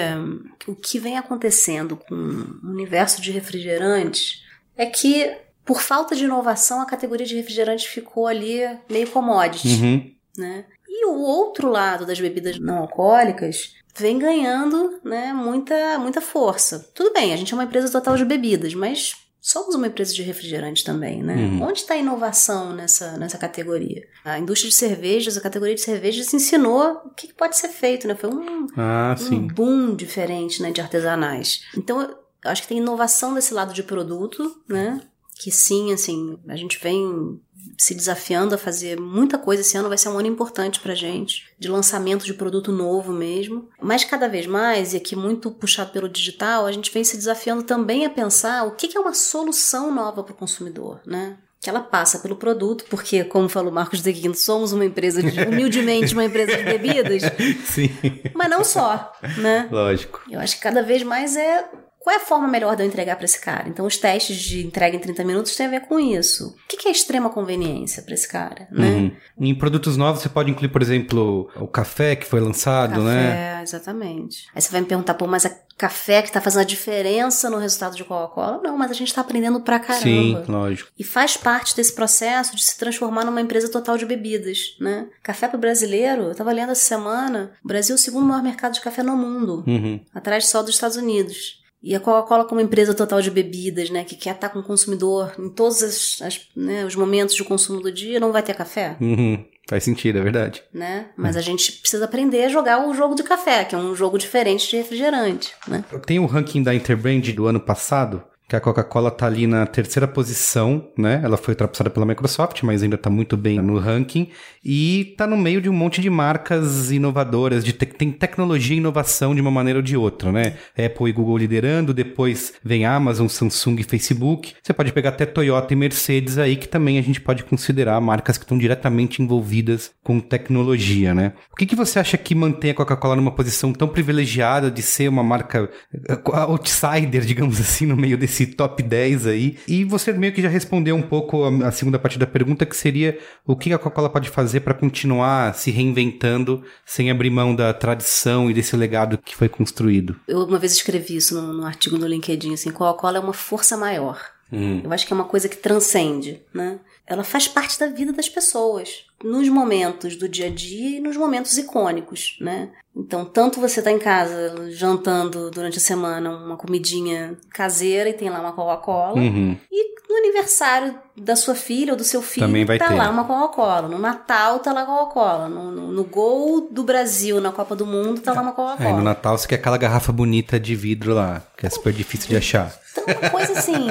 [0.66, 4.42] o que vem acontecendo com o universo de refrigerantes
[4.76, 5.30] é que,
[5.64, 10.10] por falta de inovação, a categoria de refrigerante ficou ali meio commodity, uhum.
[10.38, 10.64] né?
[10.88, 16.91] E o outro lado das bebidas não alcoólicas vem ganhando né, muita, muita força.
[16.95, 20.22] Tudo bem, a gente é uma empresa total de bebidas, mas somos uma empresa de
[20.22, 21.34] refrigerante também, né?
[21.34, 21.62] Uhum.
[21.62, 24.07] Onde está a inovação nessa, nessa categoria?
[24.24, 28.14] A indústria de cervejas, a categoria de cervejas ensinou o que pode ser feito, né?
[28.14, 31.62] Foi um, ah, um boom diferente né, de artesanais.
[31.76, 35.01] Então, eu acho que tem inovação desse lado de produto, né?
[35.41, 37.41] Que sim, assim, a gente vem
[37.78, 39.62] se desafiando a fazer muita coisa.
[39.62, 43.68] Esse ano vai ser um ano importante pra gente, de lançamento de produto novo mesmo.
[43.80, 47.62] Mas cada vez mais, e aqui muito puxado pelo digital, a gente vem se desafiando
[47.62, 51.38] também a pensar o que é uma solução nova para o consumidor, né?
[51.62, 56.14] que ela passa pelo produto, porque, como falou Marcos Deguino, somos uma empresa de, humildemente,
[56.14, 57.22] uma empresa de bebidas.
[57.68, 57.91] Sim.
[58.34, 59.68] Mas não só, né?
[59.70, 60.22] Lógico.
[60.30, 61.68] Eu acho que cada vez mais é
[62.01, 63.68] qual é a forma melhor de eu entregar para esse cara?
[63.68, 66.57] Então, os testes de entrega em 30 minutos têm a ver com isso.
[66.64, 68.88] O que é extrema conveniência para esse cara, né?
[68.88, 69.12] Uhum.
[69.38, 73.61] Em produtos novos, você pode incluir, por exemplo, o café que foi lançado, café, né?
[73.62, 74.46] exatamente.
[74.55, 77.57] Aí você vai me perguntar, pô, mas é café que tá fazendo a diferença no
[77.59, 78.61] resultado de Coca-Cola?
[78.62, 80.03] Não, mas a gente tá aprendendo pra caramba.
[80.03, 80.90] Sim, lógico.
[80.98, 85.07] E faz parte desse processo de se transformar numa empresa total de bebidas, né?
[85.22, 88.74] Café pro brasileiro, eu tava lendo essa semana, o Brasil é o segundo maior mercado
[88.74, 90.01] de café no mundo, Uhum.
[90.14, 91.59] atrás só dos Estados Unidos.
[91.82, 95.34] E a Coca-Cola como empresa total de bebidas, né, que quer estar com o consumidor
[95.38, 98.96] em todos as, as, né, os momentos de consumo do dia, não vai ter café,
[99.00, 99.44] Uhum.
[99.68, 100.64] Faz sentido, é verdade.
[100.74, 101.10] né?
[101.16, 104.18] Mas a gente precisa aprender a jogar o jogo de café, que é um jogo
[104.18, 105.84] diferente de refrigerante, né?
[106.04, 108.20] Tem o ranking da Interbrand do ano passado,
[108.51, 111.20] que a Coca-Cola tá ali na terceira posição, né?
[111.22, 114.28] Ela foi ultrapassada pela Microsoft, mas ainda tá muito bem no ranking.
[114.64, 118.78] E tá no meio de um monte de marcas inovadoras, de te tem tecnologia e
[118.78, 120.55] inovação de uma maneira ou de outra, né?
[120.76, 124.55] Apple e Google liderando, depois vem Amazon, Samsung e Facebook.
[124.61, 128.36] Você pode pegar até Toyota e Mercedes aí, que também a gente pode considerar marcas
[128.36, 131.34] que estão diretamente envolvidas com tecnologia, né?
[131.53, 135.09] O que, que você acha que mantém a Coca-Cola numa posição tão privilegiada de ser
[135.09, 139.57] uma marca eh, outsider, digamos assim, no meio desse top 10 aí?
[139.66, 142.76] E você meio que já respondeu um pouco a, a segunda parte da pergunta, que
[142.76, 147.72] seria o que a Coca-Cola pode fazer para continuar se reinventando sem abrir mão da
[147.72, 150.16] tradição e desse legado que foi construído?
[150.26, 153.76] Eu uma vez escrevi isso num, num artigo no LinkedIn, assim, Coca-Cola é uma força
[153.76, 154.20] maior.
[154.53, 154.80] Hum.
[154.82, 156.80] Eu acho que é uma coisa que transcende, né?
[157.11, 161.16] Ela faz parte da vida das pessoas, nos momentos do dia a dia e nos
[161.16, 162.70] momentos icônicos, né?
[162.96, 168.30] Então, tanto você tá em casa jantando durante a semana uma comidinha caseira e tem
[168.30, 169.56] lá uma Coca-Cola, Uhum.
[169.70, 172.94] e no aniversário da sua filha ou do seu filho Também vai tá ter.
[172.94, 173.88] lá uma Coca-Cola.
[173.88, 175.48] No Natal tá lá Coca-Cola.
[175.48, 178.96] No, no, no gol do Brasil na Copa do Mundo tá lá uma Aí Coca-Cola.
[178.96, 182.36] no Natal você quer aquela garrafa bonita de vidro lá, que é super difícil de
[182.36, 182.72] achar.
[182.92, 183.86] Então, uma coisa assim,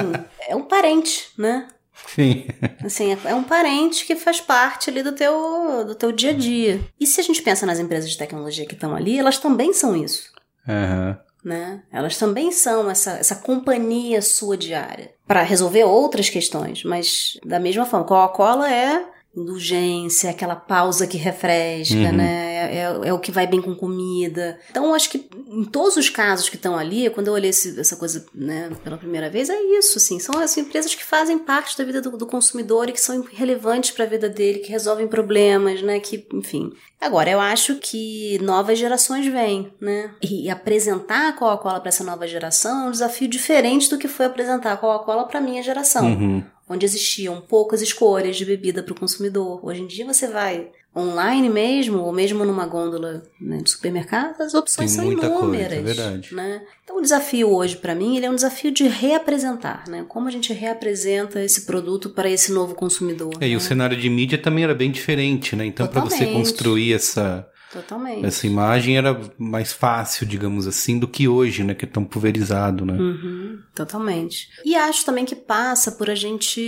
[0.46, 1.66] é um parente, né?
[2.06, 2.46] Sim.
[2.84, 6.34] Assim, é- é um parente que faz parte ali do teu, do teu dia a
[6.34, 6.80] dia.
[6.98, 9.96] E se a gente pensa nas empresas de tecnologia que estão ali, elas também são
[9.96, 10.30] isso,
[10.68, 11.18] Aham.
[11.44, 11.82] né?
[11.92, 17.86] Elas também são essa, essa companhia sua diária para resolver outras questões, mas da mesma
[17.86, 19.04] forma, Coca-Cola é
[19.36, 22.12] indulgência, aquela pausa que refresca, Uhum.
[22.12, 22.50] né?
[22.60, 24.58] É, é- é o que vai bem com comida.
[24.70, 27.78] Então, eu acho que em todos os casos que estão ali, quando eu olhei esse-
[27.80, 30.18] essa coisa né, pela primeira vez, é isso, assim.
[30.18, 33.90] São as empresas que fazem parte da vida do, do consumidor e que são relevantes
[33.92, 36.00] para a vida dele, que resolvem problemas, né?
[36.00, 36.72] Que, enfim.
[37.00, 40.10] Agora, eu acho que novas gerações vêm, né?
[40.22, 44.26] E apresentar a Coca-Cola para essa nova geração é um desafio diferente do que foi
[44.26, 46.44] apresentar a Coca-Cola para minha geração Uhum.
[46.70, 49.60] Onde existiam poucas escolhas de bebida para o consumidor.
[49.66, 54.54] Hoje em dia você vai online mesmo, ou mesmo numa gôndola né, de supermercado, as
[54.54, 55.78] opções Tem são muita coisa, inúmeras.
[55.78, 56.34] é verdade.
[56.34, 56.62] Né?
[56.84, 60.04] Então o desafio hoje para mim ele é um desafio de reapresentar, né?
[60.08, 63.32] Como a gente reapresenta esse produto para esse novo consumidor.
[63.40, 63.56] É, e né?
[63.56, 65.64] o cenário de mídia também era bem diferente, né?
[65.64, 68.26] Então, para você construir essa, Totalmente.
[68.26, 71.74] essa imagem era mais fácil, digamos assim, do que hoje, né?
[71.74, 72.94] Que é tão pulverizado, né?
[72.94, 74.48] Uhum, totalmente.
[74.64, 76.60] E acho também que passa por a gente,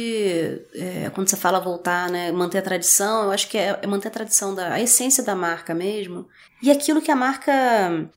[0.74, 4.08] é, quando você fala voltar, né, manter a tradição, eu acho que é, é manter
[4.08, 6.28] a tradição da a essência da marca mesmo
[6.62, 7.52] e aquilo que a marca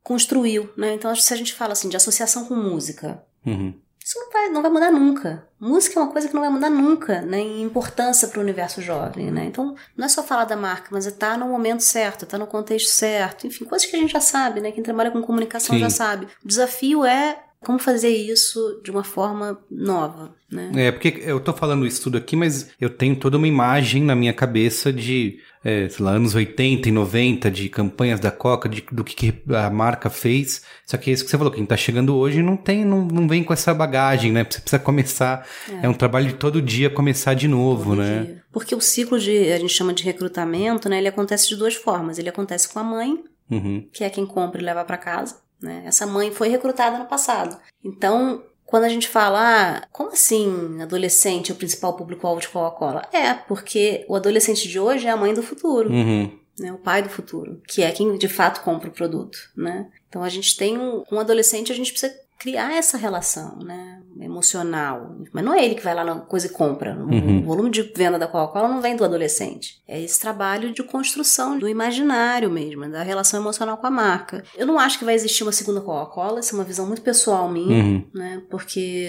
[0.03, 0.93] construiu, né?
[0.93, 3.75] Então, acho que se a gente fala assim de associação com música, Uhum.
[4.05, 5.47] Isso não vai, não vai mudar nunca.
[5.59, 7.39] Música é uma coisa que não vai mudar nunca, né?
[7.39, 9.45] Em importância para o universo jovem, né?
[9.45, 12.45] Então, não é só falar da marca, mas é estar no momento certo, estar no
[12.45, 13.47] contexto certo.
[13.47, 14.71] Enfim, coisas que a gente já sabe, né?
[14.71, 15.81] Quem trabalha com comunicação Sim.
[15.81, 16.27] já sabe.
[16.43, 20.71] O desafio é como fazer isso de uma forma nova, né?
[20.75, 24.15] É, porque eu tô falando isso tudo aqui, mas eu tenho toda uma imagem na
[24.15, 28.85] minha cabeça de, é, sei lá, anos 80 e 90, de campanhas da Coca, de,
[28.91, 30.61] do que, que a marca fez.
[30.85, 33.27] Só que é isso que você falou, quem tá chegando hoje não tem, não, não
[33.27, 34.45] vem com essa bagagem, né?
[34.47, 35.45] Você precisa começar,
[35.81, 38.23] é, um trabalho de todo dia começar de novo, Todo né?
[38.23, 38.43] dia.
[38.53, 40.99] Porque o ciclo de, a gente chama de recrutamento, né?
[40.99, 42.19] Ele acontece de duas formas.
[42.19, 43.87] Ele acontece com a mãe, Uhum.
[43.91, 45.37] que é quem compra e leva para casa.
[45.61, 45.83] Né?
[45.85, 47.57] Essa mãe foi recrutada no passado.
[47.83, 48.43] Então,
[48.75, 53.03] quando a gente fala, ah, como assim adolescente é o principal público-alvo de Coca-Cola?
[53.13, 56.29] É, porque o adolescente de hoje é a mãe do futuro, Uhum.
[56.59, 56.73] né?
[56.73, 59.37] o pai do futuro, que é quem de fato compra o produto.
[59.55, 59.87] Né?
[60.09, 62.13] Então, a gente tem um, um adolescente, a gente precisa
[62.45, 63.91] criar essa relação, né?
[64.21, 65.17] emocional.
[65.33, 66.95] Mas não é ele que vai lá na coisa e compra.
[66.95, 67.43] O Uhum.
[67.43, 69.81] volume de venda da Coca-Cola não vem do adolescente.
[69.85, 74.41] É esse trabalho de construção do imaginário mesmo, da relação emocional com a marca.
[74.55, 77.51] Eu não acho que vai existir uma segunda Coca-Cola, isso é uma visão muito pessoal
[77.51, 78.05] minha, Uhum.
[78.13, 78.41] né?
[78.49, 79.05] Porque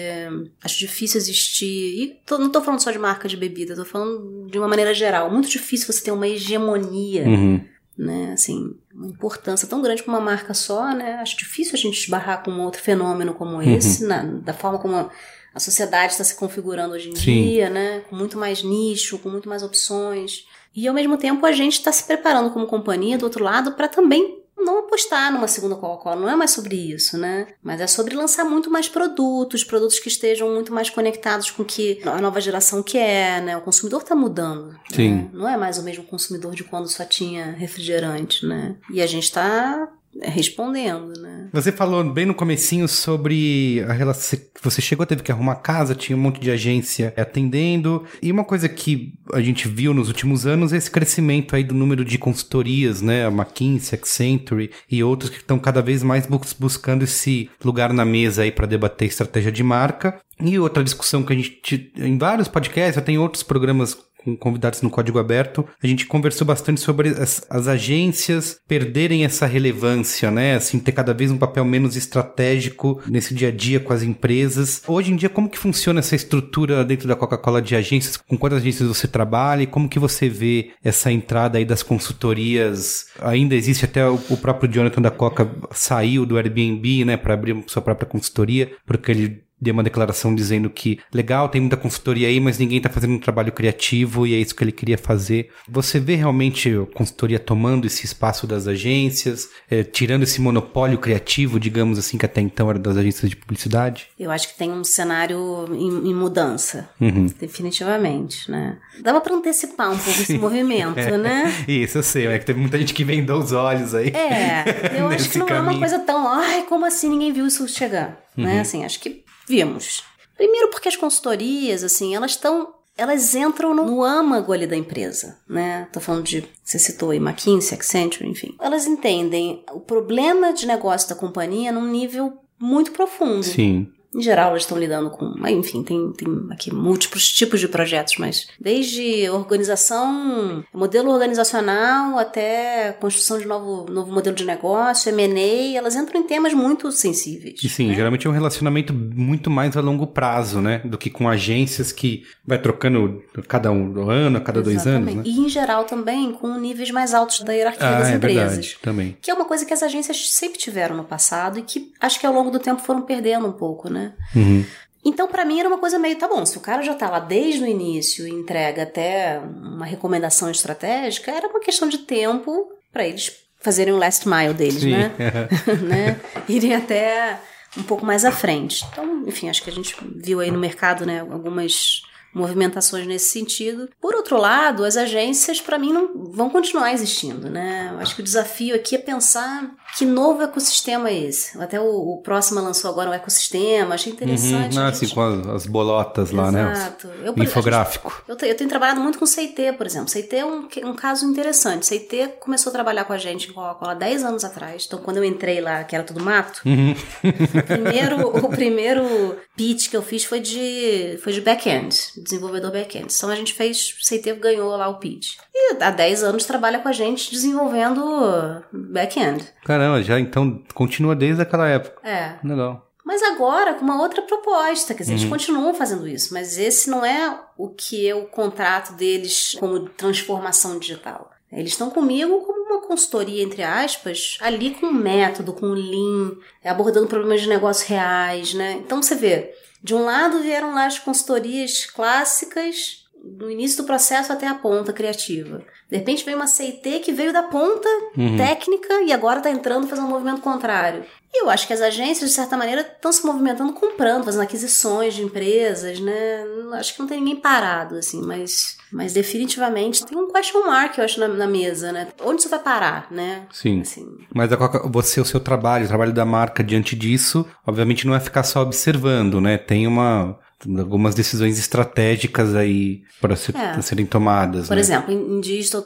[0.61, 2.03] acho difícil existir.
[2.03, 4.93] E tô- não tô falando só de marca de bebida, tô falando de uma maneira
[4.93, 5.31] geral.
[5.31, 7.61] Muito difícil você ter uma hegemonia Uhum.
[7.97, 8.31] Né?
[8.33, 11.15] Assim, uma importância tão grande para uma marca só, né?
[11.15, 14.95] Acho difícil a gente esbarrar com um outro fenômeno como esse, na- da forma como
[14.95, 15.09] a,
[15.53, 17.41] a sociedade está se configurando hoje em Sim.
[17.49, 18.01] dia, né?
[18.09, 20.45] Com muito mais nicho, com muito mais opções.
[20.75, 23.87] E ao mesmo tempo a gente está se preparando como companhia do outro lado para
[23.87, 27.47] também não apostar numa segunda Coca-Cola, não é mais sobre isso, né?
[27.63, 31.65] Mas é sobre lançar muito mais produtos, produtos que estejam muito mais conectados com o
[31.65, 33.55] que a nova geração quer, né?
[33.55, 34.67] O consumidor está mudando.
[34.69, 34.79] né?
[34.93, 35.29] Sim.
[35.33, 38.75] Não é mais o mesmo consumidor de quando só tinha refrigerante, né?
[38.91, 39.87] E a gente está
[40.21, 41.47] respondendo, né?
[41.53, 44.39] Você falou bem no comecinho sobre a relação.
[44.61, 48.03] Você chegou, teve que arrumar casa, tinha um monte de agência atendendo.
[48.21, 51.75] E uma coisa que a gente viu nos últimos anos é esse crescimento aí do
[51.75, 53.25] número de consultorias, né?
[53.25, 58.03] A McKinsey, Accenture e outros que estão cada vez mais bus- buscando esse lugar na
[58.03, 60.19] mesa aí para debater estratégia de marca.
[60.39, 63.97] E outra discussão que a gente, em vários podcasts, já tem outros programas
[64.27, 69.45] com convidados no Código Aberto, a gente conversou bastante sobre as, as agências perderem essa
[69.45, 70.55] relevância, né?
[70.55, 74.81] Assim, ter cada vez um papel menos estratégico nesse dia a dia com as empresas.
[74.85, 78.17] Hoje em dia, como que funciona essa estrutura dentro da Coca-Cola de agências?
[78.17, 83.05] Com quantas agências você trabalha e como que você vê essa entrada aí das consultorias?
[83.21, 87.63] Ainda existe até o, o próprio Jonathan da Coca saiu do Airbnb, né, para abrir
[87.67, 92.39] sua própria consultoria, porque ele deu uma declaração dizendo que legal, tem muita consultoria aí,
[92.39, 95.49] mas ninguém tá fazendo um trabalho criativo e é isso que ele queria fazer.
[95.67, 101.59] Você vê realmente a consultoria tomando esse espaço das agências, eh, tirando esse monopólio criativo,
[101.59, 104.07] digamos assim, que até então era das agências de publicidade?
[104.19, 107.27] Eu acho que tem um cenário em, em mudança, Uhum.
[107.39, 108.77] definitivamente, né?
[109.01, 111.53] Dava para antecipar um pouco esse movimento, né?
[111.67, 114.09] Isso, eu sei, é que teve muita gente que vendou os olhos aí.
[114.09, 115.79] É, eu acho que não é uma caminho.
[115.79, 118.59] coisa tão, ai, como assim ninguém viu isso chegar, né?
[118.61, 120.03] Assim, acho que vimos.
[120.35, 125.37] Primeiro porque as consultorias, assim, elas estão elas entram no, no âmago ali da empresa,
[125.47, 125.87] né?
[125.93, 128.55] Tô falando de, você citou aí, McKinsey, Accenture, enfim.
[128.59, 133.43] Elas entendem o problema de negócio da companhia num nível muito profundo.
[133.43, 133.91] Sim.
[134.15, 135.33] Em geral, elas estão lidando com.
[135.47, 143.37] Enfim, tem, tem aqui múltiplos tipos de projetos, mas desde organização, modelo organizacional até construção
[143.37, 147.59] de novo, novo modelo de negócio, MA, elas entram em temas muito sensíveis.
[147.63, 147.95] E sim, né?
[147.95, 150.79] geralmente é um relacionamento muito mais a longo prazo, né?
[150.85, 155.11] Do que com agências que vai trocando cada um ano, a cada dois anos, né?
[155.11, 155.29] Exatamente.
[155.29, 158.41] E em geral também com níveis mais altos da hierarquia Ah, das é empresas.
[158.55, 159.17] verdade, também.
[159.21, 162.25] Que é uma coisa que as agências sempre tiveram no passado e que acho que
[162.25, 163.96] ao longo do tempo foram perdendo um pouco, né?
[164.35, 164.65] Uhum.
[165.03, 167.19] Então, pra mim, era uma coisa meio, tá bom, se o cara já tá lá
[167.19, 173.07] desde o início e entrega até uma recomendação estratégica, era uma questão de tempo pra
[173.07, 174.91] eles fazerem o last mile deles, Sim.
[174.91, 175.11] né?
[175.87, 176.19] né?
[176.49, 177.39] Irem até
[177.77, 178.85] um pouco mais à frente.
[178.91, 182.01] Então, enfim, acho que a gente viu aí no mercado, né, algumas
[182.37, 183.89] movimentações nesse sentido.
[184.01, 187.89] Por outro lado, as agências, para mim, não vão continuar existindo, né?
[187.93, 191.57] Eu acho que o desafio aqui é pensar que novo ecossistema é esse.
[191.61, 194.75] Até o, o Próxima lançou agora um ecossistema, achei interessante.
[194.77, 194.83] Uhum.
[194.83, 196.71] Ah, a gente- assim, com as, as bolotas lá, né?
[196.71, 197.09] Exato.
[197.37, 198.23] Infográfico.
[198.27, 200.09] eu, te- eu tenho trabalhado muito com CIT, por exemplo.
[200.09, 201.85] CIT é um, um caso interessante.
[201.85, 204.83] CIT começou a trabalhar com a gente em Coca-Cola 10 anos atrás.
[204.85, 206.93] Então, quando eu entrei lá, que era tudo mato, Uhum.
[207.23, 211.95] o, primeiro, o primeiro pitch que eu fiz foi de, foi de back-end,
[212.27, 213.13] desenvolvedor back-end.
[213.15, 215.35] Então, a gente fez, CIT ganhou lá o pitch.
[215.53, 219.45] E há 10 anos trabalha com a gente desenvolvendo back-end.
[219.65, 222.07] Caramba, já então continua desde aquela época.
[222.07, 222.35] É.
[222.43, 222.87] Legal.
[223.07, 227.05] Mas agora com uma outra proposta, quer dizer, eles continuam fazendo isso, mas esse não
[227.05, 231.31] é o que o contrato deles como transformação digital.
[231.49, 237.39] Eles estão comigo como uma consultoria, entre aspas, ali com método, com lean, abordando problemas
[237.39, 238.73] de negócio reais, né?
[238.73, 244.31] Então você vê, de um lado vieram lá as consultorias clássicas, do início do processo
[244.31, 245.61] até a ponta criativa.
[245.89, 247.89] De repente veio uma CIT que veio da ponta
[248.37, 251.05] técnica e agora está entrando fazendo um movimento contrário.
[251.39, 255.23] Eu acho que as agências, de certa maneira, estão se movimentando comprando, fazendo aquisições de
[255.23, 256.43] empresas, né?
[256.73, 261.03] Acho que não tem ninguém parado, assim, mas, mas definitivamente tem um question mark, eu
[261.05, 262.07] acho, na, na mesa, né?
[262.23, 263.43] Onde isso vai parar, né?
[263.51, 263.81] Sim.
[263.81, 268.05] Assim, Mas a Coca- você, o seu trabalho, o trabalho da marca diante disso, obviamente
[268.07, 269.57] não é ficar só observando, né?
[269.57, 270.37] Tem uma
[270.79, 273.79] algumas decisões estratégicas aí para ser- É.
[273.79, 274.81] serem tomadas, Por né?
[274.81, 275.85] exemplo, em digital,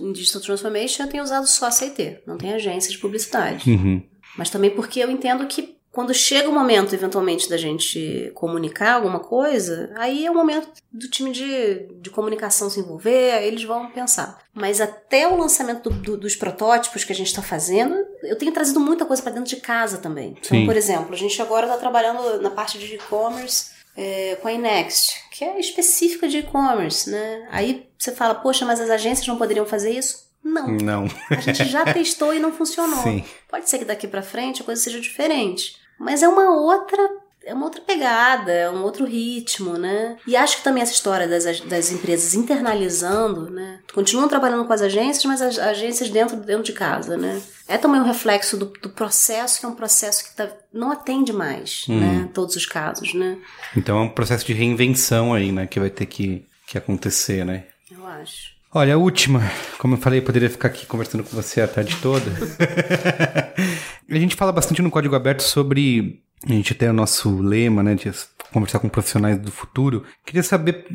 [0.00, 3.70] em digital Transformation eu tenho usado só CIT, não tem agência de publicidade.
[3.70, 4.02] Uhum.
[4.38, 9.18] Mas também porque eu entendo que quando chega o momento, eventualmente, da gente comunicar alguma
[9.18, 13.90] coisa, aí é o momento do time de, de comunicação se envolver, aí eles vão
[13.90, 14.38] pensar.
[14.54, 18.52] Mas até o lançamento do, do, dos protótipos que a gente está fazendo, eu tenho
[18.52, 20.36] trazido muita coisa para dentro de casa também.
[20.38, 20.66] Então, Sim.
[20.66, 25.16] por exemplo, a gente agora está trabalhando na parte de e-commerce é, com a Inext,
[25.32, 27.48] que é específica de e-commerce, né?
[27.50, 30.27] Aí você fala, poxa, mas as agências não poderiam fazer isso?
[30.42, 30.68] Não.
[30.68, 31.06] Não.
[31.30, 33.02] A gente já testou e não funcionou.
[33.02, 33.24] Sim.
[33.48, 35.76] Pode ser que daqui pra frente a coisa seja diferente.
[35.98, 36.98] Mas é uma outra.
[37.44, 40.18] É uma outra pegada, é um outro ritmo, né?
[40.26, 43.80] E acho que também essa história das, das empresas internalizando, né?
[43.94, 47.40] Continuam trabalhando com as agências, mas as agências dentro, dentro de casa, né?
[47.66, 51.32] É também um reflexo do, do processo, que é um processo que tá- não atende
[51.32, 52.28] mais, né?
[52.34, 53.38] Todos os casos, né?
[53.74, 55.66] Então é um processo de reinvenção aí, né?
[55.66, 57.64] Que vai ter que, que acontecer, né?
[57.90, 58.57] Eu acho.
[58.78, 59.42] Olha, a última,
[59.76, 62.30] como eu falei, eu poderia ficar aqui conversando com você a tarde toda.
[64.08, 66.22] a gente fala bastante no Código Aberto sobre.
[66.48, 68.08] A gente tem o nosso lema, né, de
[68.52, 70.04] conversar com profissionais do futuro.
[70.24, 70.86] Queria saber,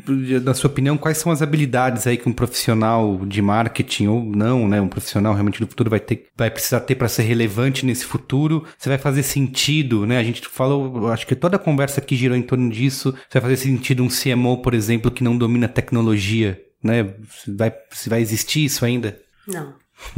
[0.42, 4.66] da sua opinião, quais são as habilidades aí que um profissional de marketing ou não,
[4.66, 8.06] né, um profissional realmente do futuro vai ter, vai precisar ter para ser relevante nesse
[8.06, 8.64] futuro.
[8.78, 10.16] Você vai fazer sentido, né?
[10.16, 13.14] A gente falou, acho que toda a conversa aqui girou em torno disso.
[13.28, 17.14] Você vai fazer sentido um CMO, por exemplo, que não domina tecnologia, né?
[17.42, 19.20] Se vai, se vai existir isso ainda?
[19.46, 19.74] Não.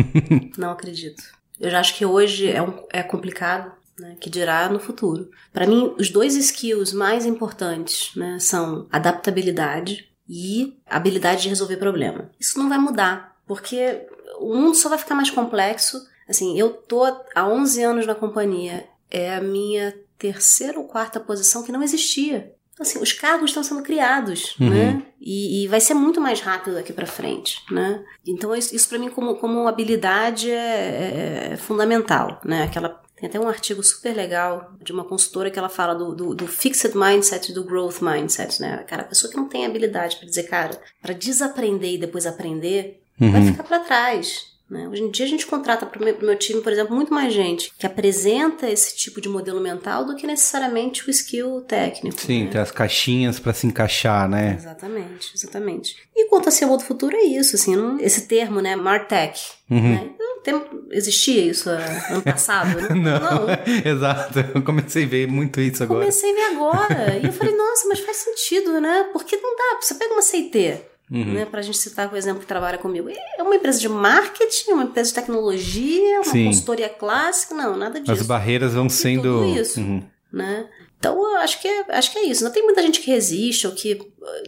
[0.58, 1.22] não acredito.
[1.60, 5.30] Eu já acho que hoje é, um- é complicado, né, que dirá no futuro.
[5.52, 12.30] Para mim, os dois skills mais importantes né, são adaptabilidade e habilidade de resolver problema.
[12.38, 14.06] Isso não vai mudar, porque
[14.40, 16.04] o mundo só vai ficar mais complexo.
[16.28, 17.04] Assim, eu tô
[17.34, 18.86] há 11 anos na companhia.
[19.10, 22.52] É a minha terceira ou quarta posição que não existia.
[22.76, 24.68] Então, assim, os cargos estão sendo criados, Uhum.
[24.68, 25.02] né?
[25.18, 28.04] E, e vai ser muito mais rápido daqui pra frente, né?
[28.26, 32.64] Então isso, isso para mim como, como habilidade é, é fundamental, né?
[32.64, 36.34] Aquela tem até um artigo super legal de uma consultora que ela fala do, do,
[36.34, 38.84] do fixed mindset e do growth mindset, né?
[38.86, 43.00] Cara, a pessoa que não tem habilidade para dizer, cara, para desaprender e depois aprender,
[43.18, 43.46] vai Uhum.
[43.52, 44.54] ficar para trás.
[44.68, 44.88] Né?
[44.88, 47.14] Hoje em dia a gente contrata para o meu, pro meu time, por exemplo, muito
[47.14, 52.20] mais gente que apresenta esse tipo de modelo mental do que necessariamente o skill técnico.
[52.20, 52.50] Sim, né?
[52.50, 54.56] tem as caixinhas pra se encaixar, né?
[54.58, 55.96] Exatamente, exatamente.
[56.16, 59.40] E quanto a CMO do futuro é isso, assim, não- esse termo, né, Martech,
[59.70, 59.80] Uhum.
[59.94, 60.10] né?
[60.18, 62.88] Não tem- existia isso ah, ano passado, né?
[62.94, 63.46] Não,
[63.88, 64.40] exato.
[64.54, 66.00] Eu comecei a ver muito isso agora.
[66.00, 67.18] Comecei a ver agora.
[67.22, 69.08] E eu falei, nossa, mas faz sentido, né?
[69.12, 69.80] Porque não dá.
[69.80, 70.78] Você pega uma CIT,
[71.10, 71.34] Uhum.
[71.34, 71.44] né?
[71.44, 73.08] Pra gente citar o exemplo que trabalha comigo.
[73.38, 76.46] É uma empresa de marketing, uma empresa de tecnologia, uma Sim.
[76.46, 77.54] consultoria clássica.
[77.54, 78.12] Não, nada disso.
[78.12, 79.44] As barreiras vão sendo.
[79.44, 79.80] tudo isso.
[79.80, 80.02] Uhum.
[80.32, 80.68] né?
[80.98, 82.42] Então, eu acho que, é, acho que é isso.
[82.42, 83.94] Não tem muita gente que resiste ou que,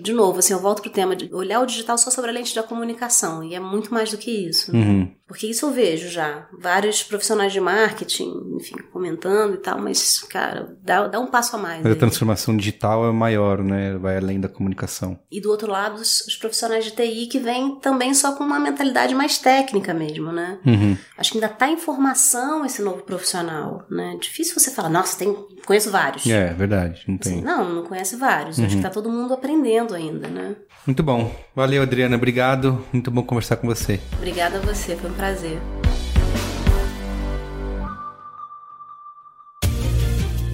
[0.01, 2.55] de novo, assim, eu volto pro tema de olhar o digital só sobre a lente
[2.55, 3.43] da comunicação.
[3.45, 4.73] E é muito mais do que isso.
[4.73, 4.79] né?
[4.79, 5.13] Uhum.
[5.27, 6.49] Porque isso eu vejo já.
[6.59, 11.59] Vários profissionais de marketing, enfim, comentando e tal, mas, cara, dá, dá um passo a
[11.59, 11.83] mais.
[11.83, 13.99] Mas a transformação digital é maior, né?
[13.99, 15.19] Vai além da comunicação.
[15.31, 18.59] E do outro lado, os, os profissionais de TI que vêm também só com uma
[18.59, 20.59] mentalidade mais técnica mesmo, né?
[20.65, 20.97] Uhum.
[21.19, 24.17] Acho que ainda tá em formação esse novo profissional, né?
[24.19, 25.35] Difícil você falar, nossa, tem,
[25.67, 26.27] conheço vários.
[26.27, 27.05] É, verdade.
[27.07, 27.43] Não Assim, tem.
[27.43, 28.59] não, não conhece vários.
[28.59, 30.57] Acho que tá todo mundo aprendendo ainda, né?
[30.87, 31.35] Muito bom.
[31.55, 32.17] Valeu, Adriana.
[32.17, 32.85] Obrigado.
[32.93, 34.01] Muito bom conversar com você.
[34.17, 35.59] Obrigada a você, foi um prazer.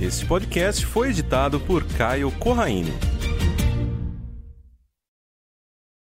[0.00, 2.92] Este podcast foi editado por Caio Corraine.